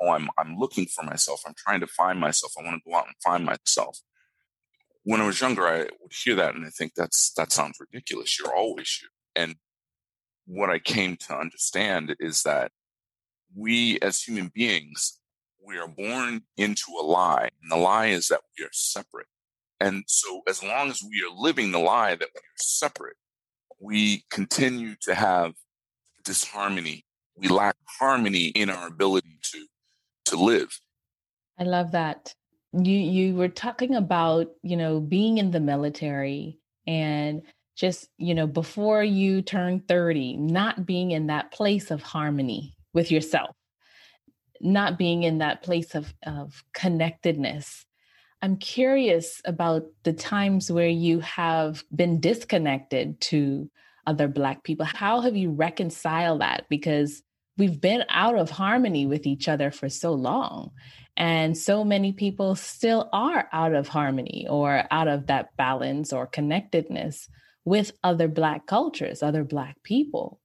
"Oh, 0.00 0.10
I'm 0.10 0.28
I'm 0.38 0.56
looking 0.58 0.86
for 0.86 1.04
myself. 1.04 1.42
I'm 1.46 1.54
trying 1.56 1.80
to 1.80 1.86
find 1.86 2.20
myself. 2.20 2.52
I 2.58 2.62
want 2.62 2.82
to 2.82 2.90
go 2.90 2.96
out 2.96 3.06
and 3.06 3.16
find 3.24 3.44
myself." 3.44 3.98
When 5.04 5.20
I 5.20 5.26
was 5.26 5.40
younger, 5.40 5.66
I 5.66 5.78
would 6.00 6.12
hear 6.12 6.34
that 6.36 6.54
and 6.54 6.66
I 6.66 6.70
think 6.70 6.94
that's 6.94 7.32
that 7.34 7.52
sounds 7.52 7.78
ridiculous. 7.80 8.38
You're 8.38 8.54
always 8.54 9.00
you. 9.02 9.08
And 9.34 9.56
what 10.46 10.70
I 10.70 10.78
came 10.78 11.16
to 11.16 11.34
understand 11.36 12.14
is 12.20 12.42
that 12.42 12.72
we 13.54 13.98
as 14.00 14.22
human 14.22 14.48
beings 14.54 15.18
we 15.68 15.78
are 15.78 15.88
born 15.88 16.42
into 16.56 16.92
a 16.98 17.02
lie, 17.02 17.50
and 17.62 17.70
the 17.70 17.76
lie 17.76 18.06
is 18.06 18.28
that 18.28 18.40
we 18.58 18.64
are 18.64 18.70
separate. 18.72 19.26
And 19.80 20.04
so, 20.06 20.40
as 20.48 20.62
long 20.62 20.90
as 20.90 21.02
we 21.02 21.22
are 21.22 21.34
living 21.36 21.72
the 21.72 21.78
lie 21.78 22.14
that 22.14 22.28
we 22.34 22.38
are 22.40 22.56
separate, 22.56 23.16
we 23.80 24.24
continue 24.30 24.94
to 25.02 25.14
have 25.14 25.54
disharmony. 26.24 27.04
We 27.36 27.48
lack 27.48 27.76
harmony 28.00 28.46
in 28.46 28.70
our 28.70 28.88
ability 28.88 29.38
to 29.52 29.66
to 30.26 30.36
live. 30.36 30.78
I 31.58 31.64
love 31.64 31.92
that. 31.92 32.34
You 32.72 32.96
you 32.96 33.34
were 33.34 33.48
talking 33.48 33.94
about, 33.94 34.48
you 34.62 34.76
know, 34.76 35.00
being 35.00 35.38
in 35.38 35.50
the 35.50 35.60
military 35.60 36.58
and 36.86 37.42
just, 37.76 38.08
you 38.18 38.34
know, 38.34 38.46
before 38.46 39.04
you 39.04 39.40
turn 39.40 39.80
30, 39.80 40.36
not 40.36 40.84
being 40.84 41.12
in 41.12 41.28
that 41.28 41.52
place 41.52 41.90
of 41.90 42.02
harmony 42.02 42.74
with 42.92 43.10
yourself 43.10 43.54
not 44.60 44.98
being 44.98 45.22
in 45.22 45.38
that 45.38 45.62
place 45.62 45.94
of, 45.94 46.12
of 46.24 46.62
connectedness. 46.72 47.84
I'm 48.40 48.56
curious 48.56 49.42
about 49.44 49.84
the 50.04 50.12
times 50.12 50.70
where 50.70 50.88
you 50.88 51.20
have 51.20 51.84
been 51.94 52.20
disconnected 52.20 53.20
to 53.22 53.70
other 54.06 54.28
Black 54.28 54.62
people. 54.62 54.86
How 54.86 55.20
have 55.20 55.36
you 55.36 55.50
reconciled 55.50 56.40
that? 56.40 56.66
Because 56.68 57.22
we've 57.56 57.80
been 57.80 58.04
out 58.08 58.36
of 58.36 58.50
harmony 58.50 59.06
with 59.06 59.26
each 59.26 59.48
other 59.48 59.70
for 59.70 59.88
so 59.88 60.12
long. 60.12 60.70
And 61.16 61.58
so 61.58 61.82
many 61.82 62.12
people 62.12 62.54
still 62.54 63.08
are 63.12 63.48
out 63.52 63.74
of 63.74 63.88
harmony 63.88 64.46
or 64.48 64.84
out 64.90 65.08
of 65.08 65.26
that 65.26 65.56
balance 65.56 66.12
or 66.12 66.26
connectedness 66.26 67.28
with 67.64 67.92
other 68.04 68.28
Black 68.28 68.66
cultures, 68.66 69.22
other 69.22 69.42
Black 69.42 69.82
people 69.82 70.40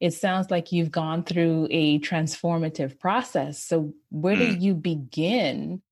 it 0.00 0.12
sounds 0.12 0.50
like 0.50 0.72
you've 0.72 0.90
gone 0.90 1.24
through 1.24 1.66
a 1.70 1.98
transformative 2.00 2.98
process. 2.98 3.62
So, 3.62 3.94
where 4.10 4.36
mm. 4.36 4.38
did 4.38 4.62
you 4.62 4.74
begin? 4.74 5.82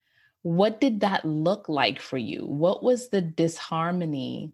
What 0.46 0.80
did 0.80 1.00
that 1.00 1.24
look 1.24 1.68
like 1.68 2.00
for 2.00 2.16
you? 2.16 2.46
What 2.46 2.80
was 2.80 3.08
the 3.08 3.20
disharmony 3.20 4.52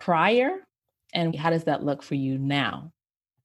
prior? 0.00 0.66
And 1.14 1.36
how 1.36 1.50
does 1.50 1.64
that 1.64 1.84
look 1.84 2.02
for 2.02 2.16
you 2.16 2.36
now? 2.36 2.90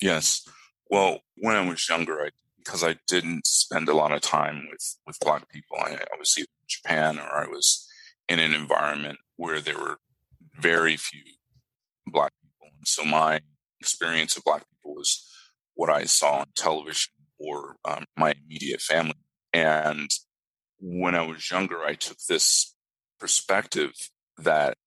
Yes. 0.01 0.50
Well, 0.89 1.19
when 1.36 1.55
I 1.55 1.69
was 1.69 1.88
younger, 1.88 2.24
I 2.24 2.29
because 2.57 2.83
I 2.83 2.95
didn't 3.07 3.45
spend 3.45 3.88
a 3.88 3.93
lot 3.93 4.12
of 4.12 4.22
time 4.22 4.67
with 4.72 4.98
with 5.05 5.19
black 5.19 5.48
people. 5.50 5.77
I, 5.77 5.91
I 5.91 6.17
was 6.17 6.36
either 6.36 6.48
in 6.48 6.67
Japan 6.67 7.19
or 7.19 7.43
I 7.43 7.45
was 7.45 7.88
in 8.27 8.39
an 8.39 8.55
environment 8.55 9.19
where 9.36 9.62
there 9.62 9.77
were 9.77 9.98
very 10.60 10.98
few 10.98 11.22
black 12.07 12.31
people, 12.41 12.75
and 12.75 12.88
so 12.88 13.05
my 13.05 13.41
experience 13.79 14.36
of 14.36 14.43
black 14.43 14.63
people 14.72 14.95
was 14.95 15.24
what 15.75 15.91
I 15.91 16.05
saw 16.05 16.39
on 16.39 16.48
television 16.55 17.13
or 17.38 17.75
um, 17.86 18.05
my 18.17 18.33
immediate 18.43 18.81
family. 18.81 19.13
And 19.53 20.10
when 20.86 21.16
I 21.16 21.25
was 21.25 21.50
younger, 21.50 21.82
I 21.82 21.94
took 21.94 22.18
this 22.28 22.75
perspective 23.20 23.94
that 24.38 24.78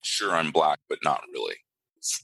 sure 0.00 0.34
I'm 0.34 0.50
black, 0.50 0.78
but 0.88 0.98
not 1.04 1.20
really. 1.32 1.56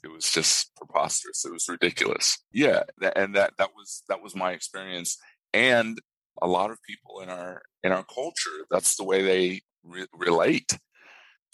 it 0.03 0.11
was 0.11 0.31
just 0.31 0.75
preposterous. 0.77 1.45
It 1.45 1.53
was 1.53 1.69
ridiculous. 1.69 2.39
Yeah, 2.53 2.85
and 3.15 3.35
that 3.37 3.53
that 3.59 3.71
was 3.77 4.03
that 4.09 4.23
was 4.23 4.35
my 4.35 4.53
experience. 4.53 5.19
And 5.53 5.99
a 6.41 6.47
lot 6.47 6.71
of 6.71 6.79
people 6.89 7.21
in 7.21 7.29
our 7.29 7.63
in 7.83 7.93
our 7.93 8.05
culture, 8.05 8.65
that's 8.71 8.97
the 8.97 9.05
way 9.05 9.23
they 9.23 9.61
re- 9.85 10.07
relate 10.15 10.79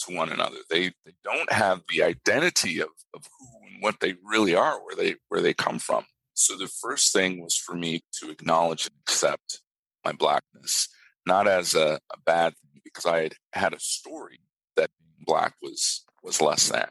to 0.06 0.14
one 0.14 0.30
another. 0.30 0.58
They 0.70 0.92
they 1.04 1.14
don't 1.24 1.52
have 1.52 1.82
the 1.88 2.04
identity 2.04 2.80
of 2.80 2.90
of 3.14 3.26
who 3.38 3.46
and 3.66 3.82
what 3.82 3.96
they 4.00 4.14
really 4.24 4.54
are, 4.54 4.78
where 4.84 4.94
they 4.94 5.16
where 5.28 5.40
they 5.40 5.54
come 5.54 5.80
from. 5.80 6.04
So 6.34 6.56
the 6.56 6.68
first 6.68 7.12
thing 7.12 7.42
was 7.42 7.56
for 7.56 7.74
me 7.74 8.02
to 8.20 8.30
acknowledge 8.30 8.86
and 8.86 8.94
accept 9.02 9.60
my 10.04 10.12
blackness, 10.12 10.88
not 11.28 11.46
as 11.46 11.74
a, 11.74 12.00
a 12.12 12.18
bad 12.26 12.54
thing, 12.58 12.80
because 12.82 13.06
I 13.06 13.22
had 13.22 13.34
had 13.52 13.72
a 13.74 13.80
story 13.80 14.40
that 14.76 14.90
being 14.98 15.24
black 15.24 15.54
was 15.62 16.04
was 16.22 16.40
less 16.40 16.68
than. 16.68 16.88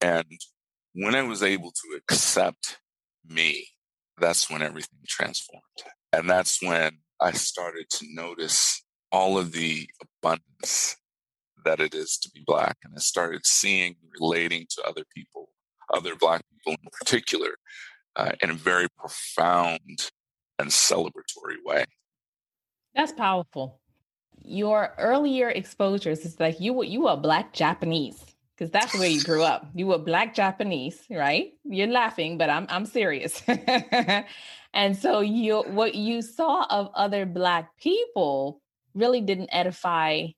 And 0.00 0.40
when 0.94 1.14
I 1.14 1.22
was 1.22 1.42
able 1.42 1.70
to 1.70 1.96
accept 1.96 2.78
me, 3.24 3.68
that's 4.18 4.50
when 4.50 4.62
everything 4.62 4.98
transformed. 5.06 5.62
And 6.12 6.28
that's 6.28 6.62
when 6.62 6.98
I 7.20 7.32
started 7.32 7.86
to 7.90 8.06
notice 8.12 8.82
all 9.12 9.38
of 9.38 9.52
the 9.52 9.88
abundance 10.02 10.96
that 11.64 11.80
it 11.80 11.94
is 11.94 12.18
to 12.18 12.30
be 12.30 12.42
black. 12.46 12.76
And 12.84 12.94
I 12.96 13.00
started 13.00 13.46
seeing, 13.46 13.96
relating 14.20 14.66
to 14.70 14.82
other 14.82 15.04
people, 15.14 15.50
other 15.92 16.14
black 16.16 16.42
people 16.50 16.72
in 16.82 16.88
particular, 16.98 17.52
uh, 18.16 18.32
in 18.42 18.50
a 18.50 18.54
very 18.54 18.88
profound 18.98 20.10
and 20.58 20.70
celebratory 20.70 21.58
way. 21.64 21.84
That's 22.96 23.12
powerful. 23.12 23.78
Your 24.42 24.94
earlier 24.98 25.50
exposures 25.50 26.24
is 26.24 26.40
like 26.40 26.60
you 26.60 26.72
were 26.72 26.84
you 26.84 27.02
were 27.02 27.16
black 27.16 27.52
Japanese 27.52 28.24
because 28.56 28.70
that's 28.70 28.94
where 28.98 29.08
you 29.08 29.22
grew 29.22 29.42
up. 29.42 29.68
You 29.74 29.88
were 29.88 29.98
black 29.98 30.34
Japanese, 30.34 31.04
right? 31.10 31.52
You're 31.64 31.88
laughing, 31.88 32.38
but 32.38 32.48
I'm 32.48 32.66
I'm 32.70 32.86
serious. 32.86 33.42
and 34.74 34.96
so 34.96 35.20
you 35.20 35.62
what 35.68 35.94
you 35.94 36.22
saw 36.22 36.66
of 36.70 36.90
other 36.94 37.26
black 37.26 37.76
people 37.76 38.62
really 38.94 39.20
didn't 39.20 39.50
edify 39.52 40.28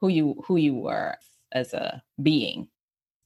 who 0.00 0.08
you 0.08 0.42
who 0.46 0.56
you 0.56 0.74
were 0.74 1.16
as 1.52 1.72
a 1.72 2.02
being. 2.22 2.68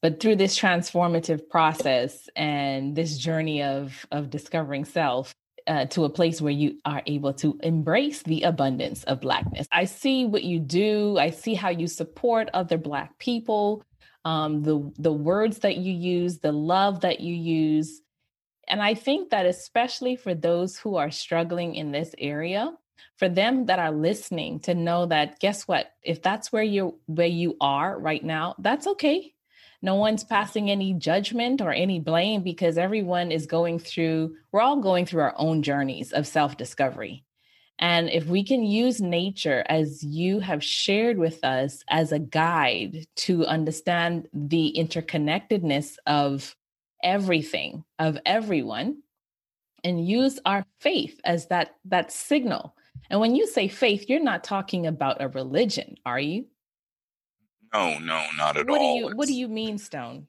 But 0.00 0.20
through 0.20 0.36
this 0.36 0.56
transformative 0.56 1.48
process 1.48 2.28
and 2.36 2.94
this 2.94 3.18
journey 3.18 3.64
of 3.64 4.06
of 4.12 4.30
discovering 4.30 4.84
self, 4.84 5.34
uh, 5.66 5.86
to 5.86 6.04
a 6.04 6.10
place 6.10 6.40
where 6.40 6.52
you 6.52 6.78
are 6.84 7.02
able 7.06 7.32
to 7.34 7.58
embrace 7.62 8.22
the 8.22 8.42
abundance 8.42 9.04
of 9.04 9.20
blackness. 9.20 9.66
I 9.72 9.84
see 9.84 10.24
what 10.24 10.44
you 10.44 10.58
do. 10.60 11.18
I 11.18 11.30
see 11.30 11.54
how 11.54 11.70
you 11.70 11.86
support 11.86 12.48
other 12.54 12.78
black 12.78 13.18
people 13.18 13.84
um, 14.26 14.64
the 14.64 14.92
the 14.98 15.12
words 15.12 15.60
that 15.60 15.76
you 15.76 15.92
use, 15.92 16.40
the 16.40 16.50
love 16.50 17.02
that 17.02 17.20
you 17.20 17.32
use. 17.32 18.02
And 18.66 18.82
I 18.82 18.94
think 18.94 19.30
that 19.30 19.46
especially 19.46 20.16
for 20.16 20.34
those 20.34 20.76
who 20.76 20.96
are 20.96 21.12
struggling 21.12 21.76
in 21.76 21.92
this 21.92 22.12
area, 22.18 22.72
for 23.18 23.28
them 23.28 23.66
that 23.66 23.78
are 23.78 23.92
listening 23.92 24.58
to 24.60 24.74
know 24.74 25.06
that 25.06 25.38
guess 25.38 25.68
what? 25.68 25.92
If 26.02 26.22
that's 26.22 26.50
where 26.50 26.64
you 26.64 26.98
where 27.06 27.28
you 27.28 27.56
are 27.60 27.96
right 27.96 28.24
now, 28.24 28.56
that's 28.58 28.88
okay. 28.88 29.32
No 29.82 29.94
one's 29.94 30.24
passing 30.24 30.70
any 30.70 30.94
judgment 30.94 31.60
or 31.60 31.72
any 31.72 32.00
blame 32.00 32.42
because 32.42 32.78
everyone 32.78 33.30
is 33.30 33.46
going 33.46 33.78
through, 33.78 34.34
we're 34.52 34.60
all 34.60 34.80
going 34.80 35.06
through 35.06 35.22
our 35.22 35.34
own 35.36 35.62
journeys 35.62 36.12
of 36.12 36.26
self-discovery. 36.26 37.24
And 37.78 38.08
if 38.08 38.26
we 38.26 38.42
can 38.42 38.62
use 38.62 39.02
nature 39.02 39.62
as 39.68 40.02
you 40.02 40.40
have 40.40 40.64
shared 40.64 41.18
with 41.18 41.44
us 41.44 41.84
as 41.88 42.10
a 42.10 42.18
guide 42.18 43.06
to 43.16 43.44
understand 43.44 44.28
the 44.32 44.74
interconnectedness 44.78 45.96
of 46.06 46.56
everything, 47.02 47.84
of 47.98 48.18
everyone, 48.24 49.02
and 49.84 50.08
use 50.08 50.40
our 50.46 50.64
faith 50.80 51.20
as 51.24 51.48
that, 51.48 51.76
that 51.84 52.10
signal. 52.10 52.74
And 53.10 53.20
when 53.20 53.36
you 53.36 53.46
say 53.46 53.68
faith, 53.68 54.06
you're 54.08 54.20
not 54.20 54.42
talking 54.42 54.86
about 54.86 55.20
a 55.20 55.28
religion, 55.28 55.96
are 56.06 56.18
you? 56.18 56.46
No, 57.72 57.98
no, 57.98 58.26
not 58.36 58.56
at 58.56 58.68
what 58.68 58.80
all. 58.80 58.98
Do 58.98 59.08
you, 59.08 59.16
what 59.16 59.28
do 59.28 59.34
you 59.34 59.48
mean, 59.48 59.78
Stone? 59.78 60.28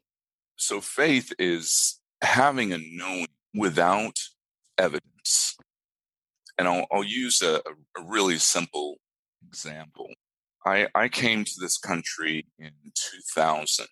So 0.55 0.81
faith 0.81 1.33
is 1.37 1.99
having 2.21 2.73
a 2.73 2.79
knowing 2.79 3.27
without 3.53 4.19
evidence 4.77 5.57
and 6.57 6.67
I'll, 6.67 6.87
I'll 6.91 7.03
use 7.03 7.41
a, 7.41 7.61
a, 7.97 8.03
really 8.03 8.37
simple 8.37 8.95
example. 9.47 10.09
I, 10.65 10.87
I 10.95 11.07
came 11.07 11.43
to 11.43 11.53
this 11.59 11.77
country 11.77 12.47
in 12.57 12.71
2000 12.95 13.85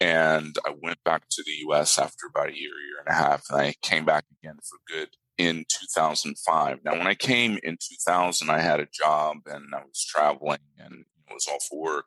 and 0.00 0.56
I 0.64 0.74
went 0.80 1.02
back 1.04 1.28
to 1.30 1.42
the 1.44 1.68
US 1.68 1.98
after 1.98 2.26
about 2.26 2.50
a 2.50 2.56
year, 2.56 2.70
year 2.70 3.00
and 3.04 3.08
a 3.08 3.18
half, 3.18 3.44
and 3.50 3.60
I 3.60 3.74
came 3.82 4.04
back 4.04 4.24
again 4.40 4.58
for 4.62 4.78
good 4.86 5.08
in 5.36 5.64
2005. 5.68 6.78
Now, 6.84 6.92
when 6.92 7.06
I 7.06 7.14
came 7.14 7.58
in 7.62 7.76
2000, 7.80 8.48
I 8.48 8.60
had 8.60 8.80
a 8.80 8.88
job 8.92 9.38
and 9.46 9.74
I 9.74 9.80
was 9.80 10.04
traveling 10.04 10.60
and 10.78 11.04
it 11.28 11.34
was 11.34 11.48
all 11.50 11.58
for 11.68 11.80
work. 11.80 12.06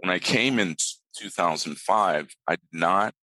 When 0.00 0.10
I 0.10 0.18
came 0.18 0.58
in 0.58 0.76
2005, 1.16 2.28
I 2.48 2.52
did 2.52 2.60
not 2.72 3.14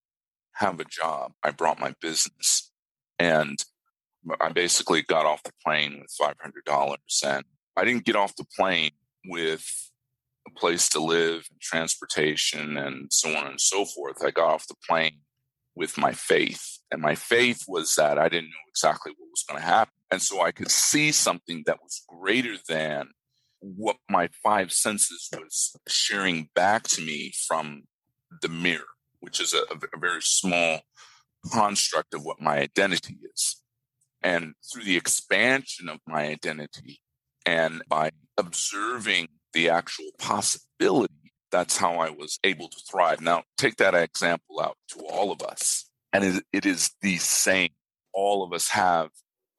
have 0.54 0.80
a 0.80 0.84
job. 0.84 1.32
I 1.42 1.50
brought 1.50 1.80
my 1.80 1.94
business 2.00 2.70
and 3.18 3.58
I 4.40 4.50
basically 4.50 5.02
got 5.02 5.26
off 5.26 5.42
the 5.42 5.52
plane 5.64 6.00
with 6.00 6.14
$500 6.20 6.96
and 7.24 7.44
I 7.76 7.84
didn't 7.84 8.04
get 8.04 8.16
off 8.16 8.36
the 8.36 8.46
plane 8.56 8.92
with 9.26 9.64
a 10.46 10.58
place 10.58 10.88
to 10.90 11.00
live 11.00 11.48
transportation 11.60 12.76
and 12.76 13.12
so 13.12 13.36
on 13.36 13.46
and 13.46 13.60
so 13.60 13.84
forth. 13.84 14.24
I 14.24 14.30
got 14.30 14.52
off 14.52 14.68
the 14.68 14.74
plane 14.88 15.20
with 15.74 15.96
my 15.96 16.12
faith. 16.12 16.78
And 16.90 17.00
my 17.00 17.14
faith 17.14 17.64
was 17.68 17.94
that 17.96 18.18
I 18.18 18.28
didn't 18.28 18.50
know 18.50 18.68
exactly 18.68 19.12
what 19.16 19.30
was 19.30 19.44
going 19.48 19.60
to 19.60 19.66
happen. 19.66 19.94
And 20.10 20.20
so 20.20 20.42
I 20.42 20.52
could 20.52 20.70
see 20.70 21.12
something 21.12 21.62
that 21.66 21.78
was 21.82 22.02
greater 22.08 22.56
than 22.68 23.08
what 23.60 23.96
my 24.08 24.28
five 24.42 24.72
senses 24.72 25.28
was 25.32 25.76
sharing 25.88 26.48
back 26.54 26.84
to 26.84 27.00
me 27.00 27.32
from 27.46 27.82
the 28.42 28.48
mirror, 28.48 28.84
which 29.20 29.40
is 29.40 29.54
a, 29.54 29.62
a 29.72 29.98
very 29.98 30.22
small 30.22 30.80
construct 31.52 32.14
of 32.14 32.24
what 32.24 32.40
my 32.40 32.58
identity 32.58 33.16
is. 33.34 33.62
And 34.22 34.54
through 34.72 34.84
the 34.84 34.96
expansion 34.96 35.88
of 35.88 36.00
my 36.06 36.26
identity 36.26 37.00
and 37.46 37.82
by 37.88 38.10
observing 38.36 39.28
the 39.52 39.70
actual 39.70 40.10
possibility, 40.18 41.14
that's 41.50 41.76
how 41.76 41.94
I 41.94 42.10
was 42.10 42.38
able 42.44 42.68
to 42.68 42.80
thrive. 42.90 43.20
Now, 43.20 43.44
take 43.56 43.76
that 43.76 43.94
example 43.94 44.60
out 44.60 44.76
to 44.90 45.00
all 45.00 45.32
of 45.32 45.42
us. 45.42 45.88
And 46.12 46.24
it, 46.24 46.44
it 46.52 46.66
is 46.66 46.90
the 47.00 47.16
same. 47.16 47.70
All 48.12 48.42
of 48.42 48.52
us 48.52 48.68
have 48.68 49.10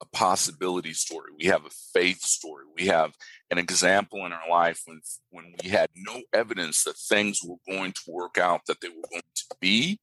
a 0.02 0.06
possibility 0.12 0.92
story. 0.92 1.32
We 1.38 1.46
have 1.46 1.64
a 1.64 1.70
faith 1.92 2.22
story. 2.22 2.64
We 2.76 2.86
have 2.86 3.12
an 3.50 3.58
example 3.58 4.24
in 4.26 4.32
our 4.32 4.48
life 4.48 4.82
when, 4.86 5.00
when 5.30 5.54
we 5.62 5.70
had 5.70 5.90
no 5.96 6.22
evidence 6.32 6.84
that 6.84 6.96
things 6.96 7.40
were 7.44 7.56
going 7.68 7.92
to 7.92 8.02
work 8.08 8.38
out, 8.38 8.62
that 8.66 8.80
they 8.80 8.88
were 8.88 9.08
going 9.10 9.22
to 9.34 9.44
be. 9.60 9.98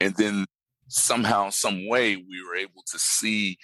And 0.00 0.14
then 0.16 0.44
somehow, 0.88 1.50
some 1.50 1.88
way, 1.88 2.16
we 2.16 2.42
were 2.46 2.56
able 2.56 2.82
to 2.86 2.98
see 2.98 3.58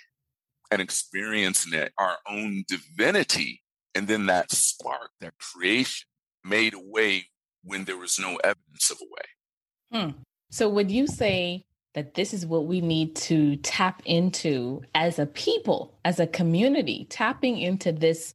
and 0.70 0.80
experiencing 0.80 1.74
it, 1.74 1.92
our 1.98 2.16
own 2.28 2.64
divinity. 2.68 3.62
And 3.94 4.06
then 4.06 4.26
that 4.26 4.52
spark, 4.52 5.10
that 5.20 5.34
creation 5.38 6.06
made 6.44 6.74
a 6.74 6.80
way 6.80 7.26
when 7.64 7.84
there 7.84 7.98
was 7.98 8.18
no 8.18 8.36
evidence 8.36 8.90
of 8.90 8.98
a 9.00 9.04
way. 9.04 10.00
Hmm. 10.00 10.18
So 10.50 10.68
would 10.68 10.90
you 10.90 11.06
say 11.06 11.64
that 11.94 12.14
this 12.14 12.32
is 12.32 12.46
what 12.46 12.66
we 12.66 12.80
need 12.80 13.16
to 13.16 13.56
tap 13.56 14.00
into 14.04 14.82
as 14.94 15.18
a 15.18 15.26
people, 15.26 15.98
as 16.04 16.20
a 16.20 16.26
community, 16.26 17.06
tapping 17.10 17.58
into 17.58 17.90
this 17.90 18.34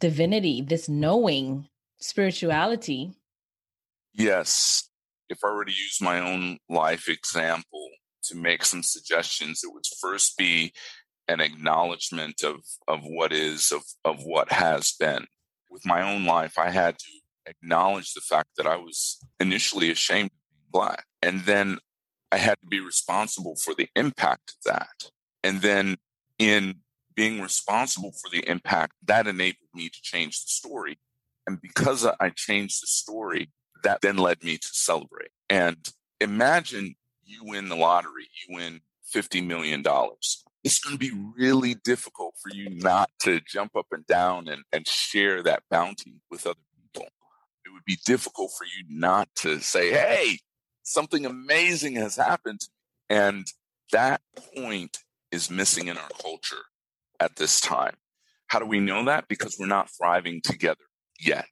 divinity, 0.00 0.60
this 0.60 0.88
knowing 0.88 1.68
spirituality? 1.98 3.12
Yes. 4.14 4.88
If 5.28 5.38
I 5.44 5.52
were 5.52 5.64
to 5.64 5.72
use 5.72 5.98
my 6.00 6.20
own 6.20 6.58
life 6.68 7.08
example 7.08 7.88
to 8.24 8.36
make 8.36 8.64
some 8.64 8.82
suggestions, 8.82 9.62
it 9.64 9.72
would 9.72 9.84
first 10.00 10.36
be 10.36 10.72
an 11.28 11.40
acknowledgement 11.40 12.42
of 12.42 12.56
of 12.88 13.00
what 13.02 13.32
is 13.32 13.72
of 13.72 13.82
of 14.04 14.24
what 14.24 14.50
has 14.52 14.92
been 14.98 15.26
with 15.70 15.84
my 15.84 16.02
own 16.02 16.24
life 16.24 16.58
i 16.58 16.70
had 16.70 16.98
to 16.98 17.10
acknowledge 17.46 18.12
the 18.12 18.20
fact 18.20 18.48
that 18.56 18.66
i 18.66 18.76
was 18.76 19.18
initially 19.40 19.90
ashamed 19.90 20.30
of 20.30 20.50
being 20.50 20.70
black 20.70 21.04
and 21.22 21.40
then 21.42 21.78
i 22.32 22.36
had 22.36 22.56
to 22.60 22.66
be 22.66 22.80
responsible 22.80 23.56
for 23.56 23.74
the 23.74 23.88
impact 23.96 24.50
of 24.50 24.72
that 24.72 25.10
and 25.42 25.62
then 25.62 25.96
in 26.38 26.74
being 27.16 27.40
responsible 27.40 28.12
for 28.12 28.30
the 28.30 28.48
impact 28.48 28.92
that 29.04 29.26
enabled 29.26 29.70
me 29.74 29.88
to 29.88 30.00
change 30.02 30.42
the 30.42 30.48
story 30.48 30.98
and 31.46 31.60
because 31.60 32.06
i 32.20 32.30
changed 32.30 32.82
the 32.82 32.86
story 32.86 33.50
that 33.82 34.00
then 34.00 34.16
led 34.16 34.42
me 34.42 34.56
to 34.56 34.68
celebrate 34.72 35.30
and 35.48 35.92
imagine 36.20 36.94
you 37.24 37.40
win 37.42 37.68
the 37.68 37.76
lottery 37.76 38.28
you 38.46 38.56
win 38.56 38.80
$50 39.14 39.46
million 39.46 39.82
it's 40.66 40.80
going 40.80 40.98
to 40.98 40.98
be 40.98 41.12
really 41.38 41.74
difficult 41.74 42.34
for 42.42 42.52
you 42.52 42.68
not 42.68 43.08
to 43.20 43.40
jump 43.40 43.76
up 43.76 43.86
and 43.92 44.04
down 44.04 44.48
and, 44.48 44.64
and 44.72 44.84
share 44.88 45.40
that 45.44 45.62
bounty 45.70 46.16
with 46.28 46.44
other 46.44 46.58
people. 46.82 47.08
It 47.64 47.72
would 47.72 47.84
be 47.84 47.98
difficult 48.04 48.50
for 48.58 48.64
you 48.64 48.84
not 48.88 49.28
to 49.36 49.60
say, 49.60 49.92
hey, 49.92 50.40
something 50.82 51.24
amazing 51.24 51.94
has 51.94 52.16
happened. 52.16 52.62
And 53.08 53.46
that 53.92 54.22
point 54.56 54.98
is 55.30 55.52
missing 55.52 55.86
in 55.86 55.96
our 55.96 56.08
culture 56.20 56.64
at 57.20 57.36
this 57.36 57.60
time. 57.60 57.94
How 58.48 58.58
do 58.58 58.66
we 58.66 58.80
know 58.80 59.04
that? 59.06 59.28
Because 59.28 59.56
we're 59.58 59.66
not 59.66 59.90
thriving 59.90 60.40
together 60.42 60.84
yet. 61.20 61.48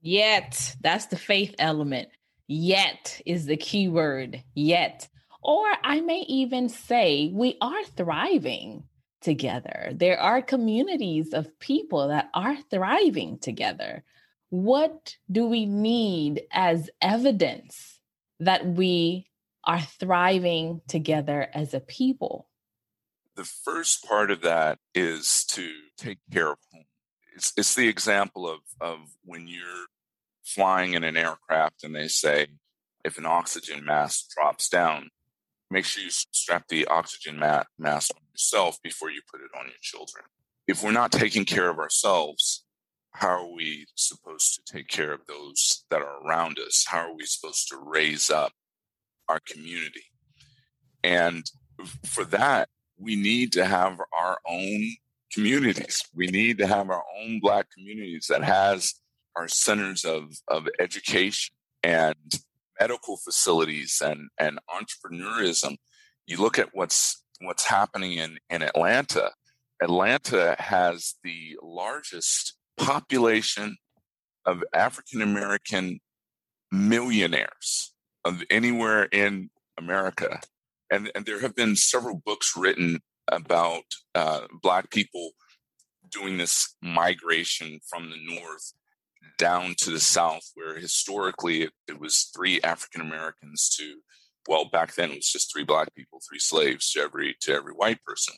Yet. 0.00 0.76
That's 0.80 1.06
the 1.06 1.16
faith 1.16 1.54
element. 1.58 2.08
Yet 2.46 3.20
is 3.26 3.46
the 3.46 3.56
key 3.56 3.88
word. 3.88 4.42
Yet. 4.54 5.08
Or 5.42 5.66
I 5.84 6.00
may 6.00 6.20
even 6.28 6.68
say 6.68 7.30
we 7.32 7.56
are 7.60 7.84
thriving 7.96 8.84
together. 9.20 9.90
There 9.94 10.20
are 10.20 10.42
communities 10.42 11.32
of 11.32 11.58
people 11.58 12.08
that 12.08 12.30
are 12.34 12.56
thriving 12.70 13.38
together. 13.38 14.04
What 14.50 15.16
do 15.30 15.46
we 15.46 15.66
need 15.66 16.42
as 16.50 16.90
evidence 17.02 18.00
that 18.40 18.66
we 18.66 19.26
are 19.64 19.80
thriving 19.80 20.80
together 20.88 21.48
as 21.52 21.74
a 21.74 21.80
people? 21.80 22.47
The 23.38 23.44
first 23.44 24.04
part 24.04 24.32
of 24.32 24.40
that 24.40 24.80
is 24.96 25.44
to 25.50 25.70
take 25.96 26.18
care 26.32 26.50
of 26.50 26.58
home. 26.72 26.86
It's, 27.36 27.52
it's 27.56 27.76
the 27.76 27.86
example 27.86 28.50
of, 28.50 28.58
of 28.80 28.98
when 29.24 29.46
you're 29.46 29.86
flying 30.44 30.94
in 30.94 31.04
an 31.04 31.16
aircraft 31.16 31.84
and 31.84 31.94
they 31.94 32.08
say, 32.08 32.48
if 33.04 33.16
an 33.16 33.26
oxygen 33.26 33.84
mask 33.84 34.30
drops 34.34 34.68
down, 34.68 35.10
make 35.70 35.84
sure 35.84 36.02
you 36.02 36.10
strap 36.10 36.66
the 36.66 36.84
oxygen 36.86 37.38
mask 37.38 38.10
on 38.16 38.22
yourself 38.32 38.82
before 38.82 39.12
you 39.12 39.20
put 39.32 39.40
it 39.40 39.56
on 39.56 39.66
your 39.66 39.76
children. 39.80 40.24
If 40.66 40.82
we're 40.82 40.90
not 40.90 41.12
taking 41.12 41.44
care 41.44 41.70
of 41.70 41.78
ourselves, 41.78 42.64
how 43.12 43.44
are 43.44 43.54
we 43.54 43.86
supposed 43.94 44.56
to 44.56 44.72
take 44.72 44.88
care 44.88 45.12
of 45.12 45.26
those 45.28 45.84
that 45.90 46.02
are 46.02 46.26
around 46.26 46.58
us? 46.58 46.86
How 46.88 47.08
are 47.08 47.14
we 47.14 47.24
supposed 47.24 47.68
to 47.68 47.78
raise 47.80 48.30
up 48.30 48.50
our 49.28 49.38
community? 49.46 50.06
And 51.04 51.48
for 52.04 52.24
that, 52.24 52.68
we 52.98 53.16
need 53.16 53.52
to 53.52 53.64
have 53.64 54.00
our 54.12 54.38
own 54.46 54.90
communities. 55.32 56.02
We 56.14 56.26
need 56.26 56.58
to 56.58 56.66
have 56.66 56.90
our 56.90 57.04
own 57.18 57.40
Black 57.40 57.66
communities 57.70 58.26
that 58.28 58.42
has 58.42 58.94
our 59.36 59.48
centers 59.48 60.04
of, 60.04 60.32
of 60.48 60.68
education 60.80 61.54
and 61.82 62.16
medical 62.80 63.16
facilities 63.16 64.02
and, 64.04 64.28
and 64.38 64.58
entrepreneurism. 64.70 65.76
You 66.26 66.40
look 66.40 66.58
at 66.58 66.70
what's 66.72 67.22
what's 67.40 67.64
happening 67.64 68.14
in, 68.14 68.38
in 68.50 68.62
Atlanta. 68.62 69.30
Atlanta 69.80 70.56
has 70.58 71.14
the 71.22 71.56
largest 71.62 72.56
population 72.76 73.76
of 74.44 74.64
African 74.72 75.22
American 75.22 76.00
millionaires 76.72 77.92
of 78.24 78.42
anywhere 78.50 79.04
in 79.04 79.50
America. 79.76 80.40
And, 80.90 81.10
and 81.14 81.26
there 81.26 81.40
have 81.40 81.54
been 81.54 81.76
several 81.76 82.22
books 82.24 82.54
written 82.56 83.00
about 83.30 83.84
uh, 84.14 84.46
Black 84.62 84.90
people 84.90 85.32
doing 86.10 86.38
this 86.38 86.74
migration 86.82 87.80
from 87.88 88.10
the 88.10 88.34
North 88.34 88.72
down 89.36 89.74
to 89.78 89.90
the 89.90 90.00
South, 90.00 90.50
where 90.54 90.76
historically 90.76 91.62
it, 91.62 91.72
it 91.86 92.00
was 92.00 92.30
three 92.34 92.60
African 92.62 93.02
Americans 93.02 93.68
to, 93.76 93.96
well, 94.48 94.64
back 94.64 94.94
then 94.94 95.10
it 95.10 95.16
was 95.16 95.30
just 95.30 95.52
three 95.52 95.64
Black 95.64 95.94
people, 95.94 96.20
three 96.26 96.38
slaves 96.38 96.90
to 96.92 97.00
every 97.00 97.36
to 97.42 97.52
every 97.52 97.72
white 97.72 98.02
person. 98.02 98.34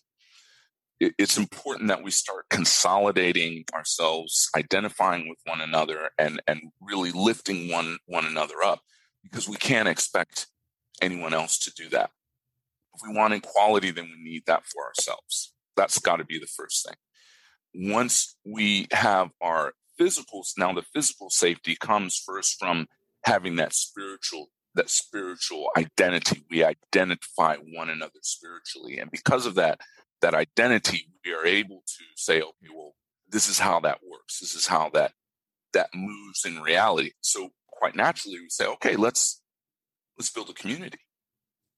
It, 0.98 1.14
it's 1.16 1.38
important 1.38 1.88
that 1.88 2.02
we 2.02 2.10
start 2.10 2.46
consolidating 2.50 3.64
ourselves, 3.72 4.50
identifying 4.56 5.28
with 5.28 5.38
one 5.46 5.60
another, 5.60 6.10
and 6.18 6.42
and 6.48 6.60
really 6.80 7.12
lifting 7.12 7.70
one 7.70 7.98
one 8.06 8.26
another 8.26 8.56
up, 8.64 8.80
because 9.22 9.48
we 9.48 9.56
can't 9.56 9.88
expect 9.88 10.48
anyone 11.00 11.32
else 11.32 11.58
to 11.60 11.72
do 11.72 11.88
that. 11.90 12.10
We 13.06 13.14
want 13.14 13.34
equality, 13.34 13.90
then 13.90 14.04
we 14.04 14.22
need 14.22 14.42
that 14.46 14.64
for 14.66 14.86
ourselves. 14.86 15.52
That's 15.76 15.98
got 15.98 16.16
to 16.16 16.24
be 16.24 16.38
the 16.38 16.46
first 16.46 16.86
thing. 16.86 16.96
Once 17.92 18.36
we 18.44 18.88
have 18.92 19.30
our 19.40 19.72
physicals, 19.98 20.52
now 20.56 20.72
the 20.72 20.82
physical 20.94 21.30
safety 21.30 21.76
comes 21.80 22.20
first 22.24 22.56
from 22.58 22.86
having 23.24 23.56
that 23.56 23.74
spiritual 23.74 24.48
that 24.74 24.88
spiritual 24.88 25.68
identity. 25.76 26.44
We 26.48 26.62
identify 26.62 27.56
one 27.56 27.90
another 27.90 28.20
spiritually, 28.22 28.98
and 28.98 29.10
because 29.10 29.46
of 29.46 29.56
that, 29.56 29.80
that 30.22 30.34
identity, 30.34 31.08
we 31.24 31.32
are 31.32 31.44
able 31.44 31.82
to 31.86 32.04
say, 32.14 32.40
okay, 32.40 32.68
well, 32.72 32.94
this 33.28 33.48
is 33.48 33.58
how 33.58 33.80
that 33.80 33.98
works. 34.08 34.38
This 34.38 34.54
is 34.54 34.66
how 34.66 34.90
that 34.90 35.12
that 35.72 35.90
moves 35.94 36.44
in 36.44 36.60
reality. 36.60 37.12
So 37.20 37.50
quite 37.66 37.96
naturally, 37.96 38.40
we 38.40 38.48
say, 38.48 38.66
okay, 38.66 38.96
let's 38.96 39.40
let's 40.18 40.30
build 40.30 40.50
a 40.50 40.54
community. 40.54 41.00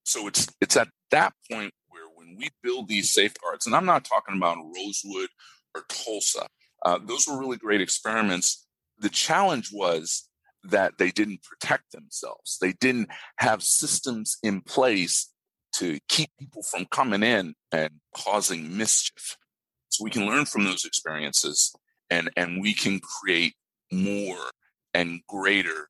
So 0.04 0.26
it's 0.26 0.48
it's 0.60 0.76
at 0.76 0.88
that 1.12 1.32
point 1.50 1.72
where 1.88 2.08
when 2.14 2.36
we 2.36 2.50
build 2.62 2.88
these 2.88 3.12
safeguards, 3.12 3.66
and 3.66 3.74
I'm 3.74 3.86
not 3.86 4.04
talking 4.04 4.36
about 4.36 4.58
Rosewood 4.58 5.28
or 5.74 5.84
Tulsa. 5.88 6.46
Uh, 6.84 6.98
those 7.02 7.26
were 7.26 7.38
really 7.38 7.56
great 7.56 7.80
experiments. 7.80 8.66
The 8.98 9.08
challenge 9.08 9.70
was 9.72 10.28
that 10.64 10.98
they 10.98 11.10
didn't 11.10 11.42
protect 11.42 11.92
themselves. 11.92 12.58
They 12.60 12.72
didn't 12.72 13.08
have 13.38 13.62
systems 13.62 14.38
in 14.42 14.60
place 14.60 15.30
to 15.76 15.98
keep 16.08 16.30
people 16.38 16.62
from 16.62 16.86
coming 16.86 17.22
in 17.22 17.54
and 17.72 17.90
causing 18.14 18.76
mischief. 18.76 19.36
So 19.88 20.04
we 20.04 20.10
can 20.10 20.26
learn 20.26 20.44
from 20.44 20.64
those 20.64 20.84
experiences 20.84 21.74
and, 22.10 22.30
and 22.36 22.60
we 22.60 22.74
can 22.74 23.00
create 23.00 23.54
more 23.90 24.50
and 24.94 25.20
greater 25.28 25.88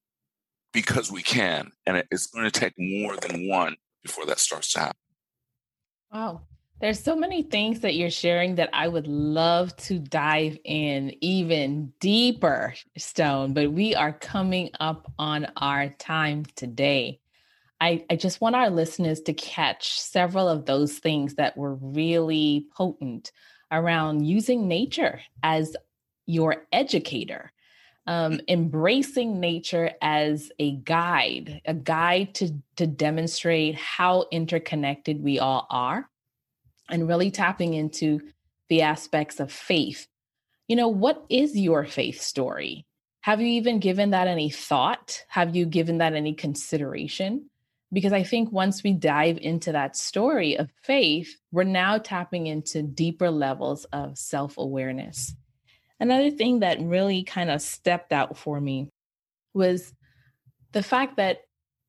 because 0.73 1.11
we 1.11 1.23
can. 1.23 1.73
And 1.87 2.03
it's 2.11 2.29
going 2.29 2.45
to 2.45 2.61
take 2.61 2.75
more 2.79 3.17
than 3.17 3.49
one 3.49 3.77
before 4.03 4.25
that 4.27 4.39
starts 4.39 4.73
to 4.73 4.81
happen. 4.81 5.02
Wow. 6.13 6.43
There's 6.81 7.01
so 7.03 7.15
many 7.15 7.43
things 7.43 7.81
that 7.81 7.95
you're 7.95 8.11
sharing 8.11 8.57
that 8.57 8.71
I 8.73 8.89
would 8.89 9.07
love 9.07 9.75
to 9.77 9.99
dive 10.01 10.59
in 10.65 11.15
even 11.21 11.93
deeper, 12.01 12.75
Stone, 12.99 13.55
but 13.55 13.73
we 13.73 13.95
are 13.95 14.13
coming 14.13 14.71
up 14.81 15.11
on 15.19 15.47
our 15.57 15.89
time 15.91 16.45
today. 16.57 17.21
I, 17.81 18.05
I 18.11 18.17
just 18.17 18.41
want 18.41 18.57
our 18.57 18.69
listeners 18.69 19.21
to 19.23 19.33
catch 19.33 20.01
several 20.01 20.49
of 20.49 20.67
those 20.67 20.99
things 20.99 21.37
that 21.37 21.57
were 21.57 21.77
really 21.77 22.67
potent 22.77 23.33
around 23.71 24.27
using 24.27 24.69
nature 24.69 25.21
as 25.43 25.77
your 26.27 26.67
educator, 26.73 27.53
um, 28.07 28.41
embracing 28.49 29.39
nature 29.39 29.93
as 30.01 30.51
a 30.59 30.73
guide, 30.73 31.61
a 31.65 31.75
guide 31.75 32.35
to, 32.37 32.53
to 32.77 32.87
demonstrate 32.87 33.77
how 33.77 34.27
interconnected 34.31 35.23
we 35.23 35.39
all 35.39 35.67
are 35.71 36.09
and 36.89 37.09
really 37.09 37.31
tapping 37.31 37.75
into 37.75 38.21
the 38.69 38.83
aspects 38.83 39.39
of 39.39 39.53
faith. 39.53 40.09
You 40.67 40.77
know, 40.77 40.89
what 40.89 41.25
is 41.29 41.57
your 41.57 41.85
faith 41.85 42.21
story? 42.21 42.87
Have 43.21 43.41
you 43.41 43.47
even 43.47 43.79
given 43.79 44.11
that 44.11 44.27
any 44.27 44.51
thought? 44.51 45.25
Have 45.29 45.55
you 45.55 45.65
given 45.65 45.99
that 45.99 46.15
any 46.15 46.35
consideration? 46.35 47.49
Because 47.93 48.13
I 48.13 48.25
think 48.25 48.51
once 48.51 48.83
we 48.83 48.93
dive 48.93 49.39
into 49.41 49.73
that 49.73 49.97
story 49.97 50.57
of 50.57 50.71
faith, 50.83 51.37
we're 51.53 51.65
now 51.65 51.99
tapping 51.99 52.47
into 52.47 52.83
deeper 52.83 53.31
levels 53.31 53.85
of 53.93 54.19
self 54.19 54.59
awareness. 54.59 55.35
Another 56.03 56.33
thing 56.33 56.59
that 56.61 56.81
really 56.81 57.23
kind 57.23 57.49
of 57.49 57.63
stepped 57.63 58.13
out 58.13 58.37
for 58.37 58.61
me 58.61 58.89
was 59.55 59.95
the 60.73 60.83
fact 60.83 61.19
that 61.19 61.43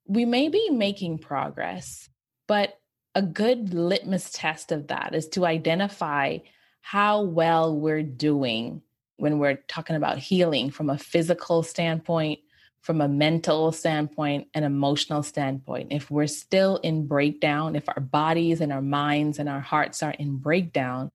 we 0.05 0.23
may 0.23 0.49
be 0.49 0.69
making 0.69 1.17
progress, 1.17 2.09
but 2.47 2.77
a 3.15 3.23
good 3.23 3.73
litmus 3.73 4.29
test 4.31 4.71
of 4.71 4.89
that 4.89 5.15
is 5.15 5.29
to 5.29 5.47
identify 5.47 6.37
how 6.81 7.23
well 7.23 7.75
we're 7.75 8.03
doing 8.03 8.83
when 9.17 9.39
we're 9.39 9.57
talking 9.67 9.95
about 9.95 10.19
healing 10.19 10.69
from 10.69 10.91
a 10.91 10.97
physical 10.99 11.63
standpoint, 11.63 12.39
from 12.81 13.01
a 13.01 13.07
mental 13.07 13.71
standpoint, 13.71 14.47
and 14.53 14.63
emotional 14.63 15.23
standpoint. 15.23 15.91
If 15.91 16.11
we're 16.11 16.27
still 16.27 16.77
in 16.83 17.07
breakdown, 17.07 17.75
if 17.75 17.89
our 17.89 17.99
bodies 17.99 18.61
and 18.61 18.71
our 18.71 18.81
minds 18.81 19.39
and 19.39 19.49
our 19.49 19.61
hearts 19.61 20.03
are 20.03 20.13
in 20.19 20.37
breakdown, 20.37 21.09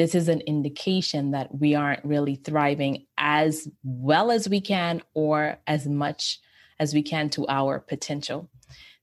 this 0.00 0.14
is 0.14 0.28
an 0.28 0.40
indication 0.40 1.32
that 1.32 1.54
we 1.54 1.74
aren't 1.74 2.02
really 2.06 2.34
thriving 2.34 3.04
as 3.18 3.68
well 3.82 4.30
as 4.30 4.48
we 4.48 4.58
can 4.58 5.02
or 5.12 5.58
as 5.66 5.86
much 5.86 6.40
as 6.78 6.94
we 6.94 7.02
can 7.02 7.28
to 7.28 7.46
our 7.48 7.78
potential. 7.78 8.48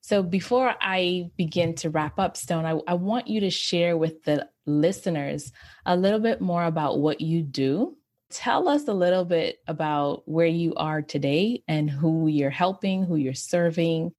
So 0.02 0.24
before 0.24 0.74
I 0.82 1.30
begin 1.38 1.76
to 1.76 1.92
wrap 1.92 2.18
up, 2.18 2.36
Stone, 2.36 2.66
I, 2.66 2.80
I, 2.88 2.96
want 2.96 3.28
you 3.28 3.42
to 3.42 3.52
share 3.52 3.96
with 3.96 4.24
the 4.24 4.50
listeners 4.66 5.52
a 5.86 5.96
little 5.96 6.20
bit 6.20 6.42
more 6.42 6.64
about 6.64 6.98
what 6.98 7.22
you 7.22 7.44
do. 7.44 7.96
Tell 8.32 8.68
us 8.68 8.88
a 8.88 8.94
little 8.94 9.24
bit 9.24 9.60
about 9.68 10.24
where 10.28 10.48
you 10.48 10.74
are 10.78 11.04
today 11.04 11.62
and 11.68 11.92
who 11.92 12.28
you're 12.28 12.50
helping, 12.50 13.04
who 13.04 13.18
you're 13.18 13.36
serving 13.36 14.14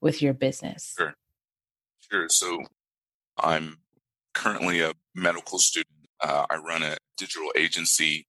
with 0.00 0.22
your 0.22 0.34
business. 0.34 0.94
Sure. 0.96 1.16
Sure. 2.08 2.28
So 2.28 2.62
I'm 3.36 3.78
currently 4.32 4.80
a 4.80 4.92
medical 5.12 5.58
student. 5.58 5.99
Uh, 6.22 6.46
I 6.50 6.56
run 6.56 6.82
a 6.82 6.96
digital 7.16 7.52
agency 7.56 8.26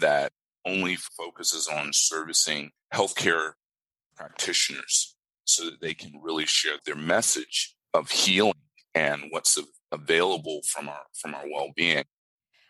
that 0.00 0.32
only 0.66 0.96
focuses 0.96 1.68
on 1.68 1.90
servicing 1.92 2.70
healthcare 2.92 3.52
practitioners 4.16 5.16
so 5.44 5.64
that 5.66 5.80
they 5.80 5.94
can 5.94 6.12
really 6.22 6.46
share 6.46 6.76
their 6.86 6.94
message 6.94 7.74
of 7.92 8.10
healing 8.10 8.54
and 8.94 9.24
what's 9.30 9.58
available 9.92 10.60
from 10.66 10.88
our 10.88 11.02
from 11.14 11.34
our 11.34 11.44
well-being. 11.52 12.04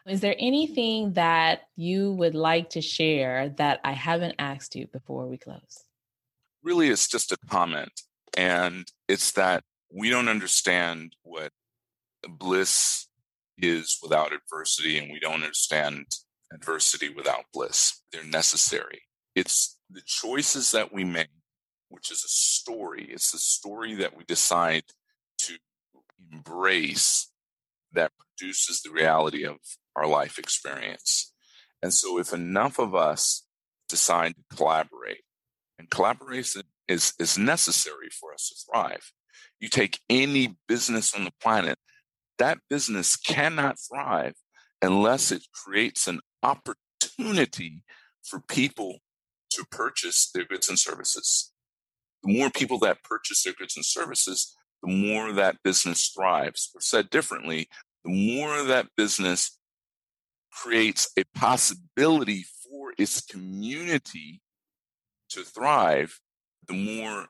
Is 0.07 0.21
there 0.21 0.37
anything 0.39 1.15
that 1.15 1.63
you 1.77 2.13
would 2.13 2.35
like 2.35 2.71
to 2.71 2.83
share 2.83 3.49
that 3.57 3.81
I 3.85 3.93
haven't 3.93 4.35
asked 4.39 4.77
you 4.77 4.87
before 4.87 5.27
we 5.27 5.39
close? 5.39 5.85
Really, 6.63 6.89
it's 6.89 7.09
just 7.09 7.33
a 7.33 7.39
comment. 7.49 7.93
And 8.37 8.87
it's 9.09 9.33
that 9.33 9.63
we 9.91 10.11
don't 10.11 10.29
understand 10.29 11.15
what 11.23 11.53
bliss 12.29 13.07
is 13.59 13.99
without 14.03 14.33
adversity, 14.33 14.99
and 14.99 15.13
we 15.13 15.21
don't 15.21 15.43
understand 15.43 16.07
adversity 16.53 17.09
without 17.09 17.45
bliss. 17.53 18.03
They're 18.13 18.25
necessary. 18.25 19.03
It's 19.35 19.79
the 19.91 20.03
choices 20.05 20.71
that 20.73 20.93
we 20.93 21.05
make, 21.05 21.29
which 21.89 22.11
is 22.11 22.25
a 22.25 22.29
story. 22.29 23.09
It's 23.11 23.33
the 23.33 23.39
story 23.39 23.95
that 23.97 24.17
we 24.17 24.25
decide 24.25 24.85
to 25.39 25.55
embrace 26.33 27.31
that 27.93 28.13
produces 28.19 28.83
the 28.83 28.91
reality 28.91 29.45
of 29.45 29.57
our 29.97 30.07
life 30.07 30.39
experience. 30.39 31.33
And 31.83 31.93
so, 31.93 32.19
if 32.19 32.33
enough 32.33 32.79
of 32.79 32.95
us 32.95 33.47
decide 33.89 34.35
to 34.37 34.57
collaborate, 34.57 35.23
and 35.79 35.91
collaboration 35.91 36.63
is, 36.89 37.13
is 37.19 37.39
necessary 37.39 38.09
for 38.11 38.33
us 38.33 38.49
to 38.49 38.73
thrive. 38.73 39.13
You 39.61 39.69
take 39.69 40.01
any 40.09 40.57
business 40.69 41.15
on 41.15 41.25
the 41.25 41.33
planet, 41.41 41.79
that 42.39 42.59
business 42.69 43.17
cannot 43.17 43.77
thrive 43.79 44.35
unless 44.83 45.31
it 45.31 45.47
creates 45.53 46.07
an 46.07 46.21
opportunity 46.43 47.83
for 48.23 48.41
people 48.49 48.99
to 49.51 49.65
purchase 49.71 50.31
their 50.35 50.45
goods 50.45 50.69
and 50.69 50.79
services. 50.79 51.53
The 52.23 52.37
more 52.37 52.51
people 52.51 52.79
that 52.81 53.03
purchase 53.03 53.43
their 53.43 53.53
goods 53.53 53.77
and 53.77 53.85
services, 53.85 54.55
the 54.83 54.93
more 54.93 55.33
that 55.33 55.57
business 55.63 56.09
thrives. 56.09 56.71
Or 56.75 56.81
said 56.81 57.11
differently, 57.11 57.69
the 58.05 58.11
more 58.11 58.63
that 58.63 58.89
business 58.97 59.59
creates 60.53 61.11
a 61.19 61.25
possibility 61.35 62.45
for 62.63 62.93
its 62.99 63.21
community 63.21 64.41
to 65.31 65.43
thrive, 65.43 66.21
the 66.67 66.75
more 66.75 67.27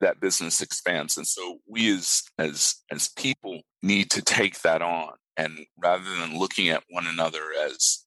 that 0.00 0.20
business 0.20 0.60
expands. 0.60 1.16
And 1.16 1.26
so 1.26 1.58
we 1.68 1.92
as 1.94 2.22
as 2.38 2.76
as 2.90 3.08
people 3.08 3.60
need 3.82 4.10
to 4.10 4.22
take 4.22 4.60
that 4.62 4.82
on. 4.82 5.12
And 5.36 5.66
rather 5.78 6.16
than 6.18 6.38
looking 6.38 6.68
at 6.68 6.84
one 6.90 7.06
another 7.06 7.42
as 7.66 8.04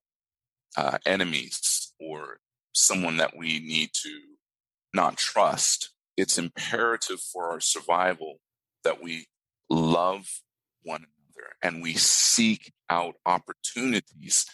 uh, 0.78 0.98
enemies 1.06 1.94
or 2.00 2.38
someone 2.74 3.18
that 3.18 3.36
we 3.38 3.60
need 3.60 3.90
to 4.04 4.20
not 4.94 5.18
trust, 5.18 5.92
it's 6.18 6.38
imperative 6.38 7.20
for 7.20 7.50
our 7.50 7.60
survival 7.60 8.40
that 8.84 9.02
we 9.02 9.28
love 9.70 10.28
one 10.84 11.02
another 11.02 11.50
and 11.62 11.82
we 11.82 11.94
seek 11.94 12.74
out 12.90 13.16
opportunities 13.26 14.46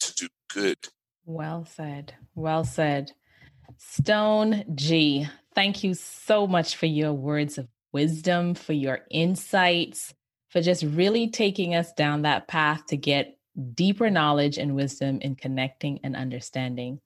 to 0.00 0.14
do 0.14 0.28
good. 0.52 0.78
Well 1.24 1.64
said. 1.64 2.14
Well 2.34 2.64
said. 2.64 3.12
Stone 3.76 4.64
G, 4.74 5.28
thank 5.54 5.84
you 5.84 5.94
so 5.94 6.46
much 6.46 6.76
for 6.76 6.86
your 6.86 7.12
words 7.12 7.58
of 7.58 7.68
wisdom, 7.92 8.54
for 8.54 8.72
your 8.72 9.00
insights, 9.10 10.14
for 10.48 10.60
just 10.60 10.82
really 10.82 11.30
taking 11.30 11.74
us 11.74 11.92
down 11.92 12.22
that 12.22 12.48
path 12.48 12.86
to 12.86 12.96
get 12.96 13.38
deeper 13.74 14.10
knowledge 14.10 14.58
and 14.58 14.74
wisdom 14.74 15.18
in 15.20 15.34
connecting 15.34 16.00
and 16.02 16.16
understanding. 16.16 17.00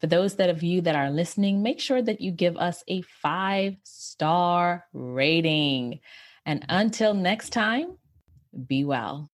For 0.00 0.06
those 0.06 0.36
that 0.36 0.50
of 0.50 0.62
you 0.62 0.82
that 0.82 0.94
are 0.94 1.10
listening, 1.10 1.62
make 1.62 1.80
sure 1.80 2.02
that 2.02 2.20
you 2.20 2.30
give 2.30 2.56
us 2.56 2.84
a 2.86 3.02
five 3.02 3.76
star 3.82 4.84
rating. 4.92 6.00
And 6.44 6.64
until 6.68 7.14
next 7.14 7.50
time, 7.50 7.96
be 8.66 8.84
well. 8.84 9.30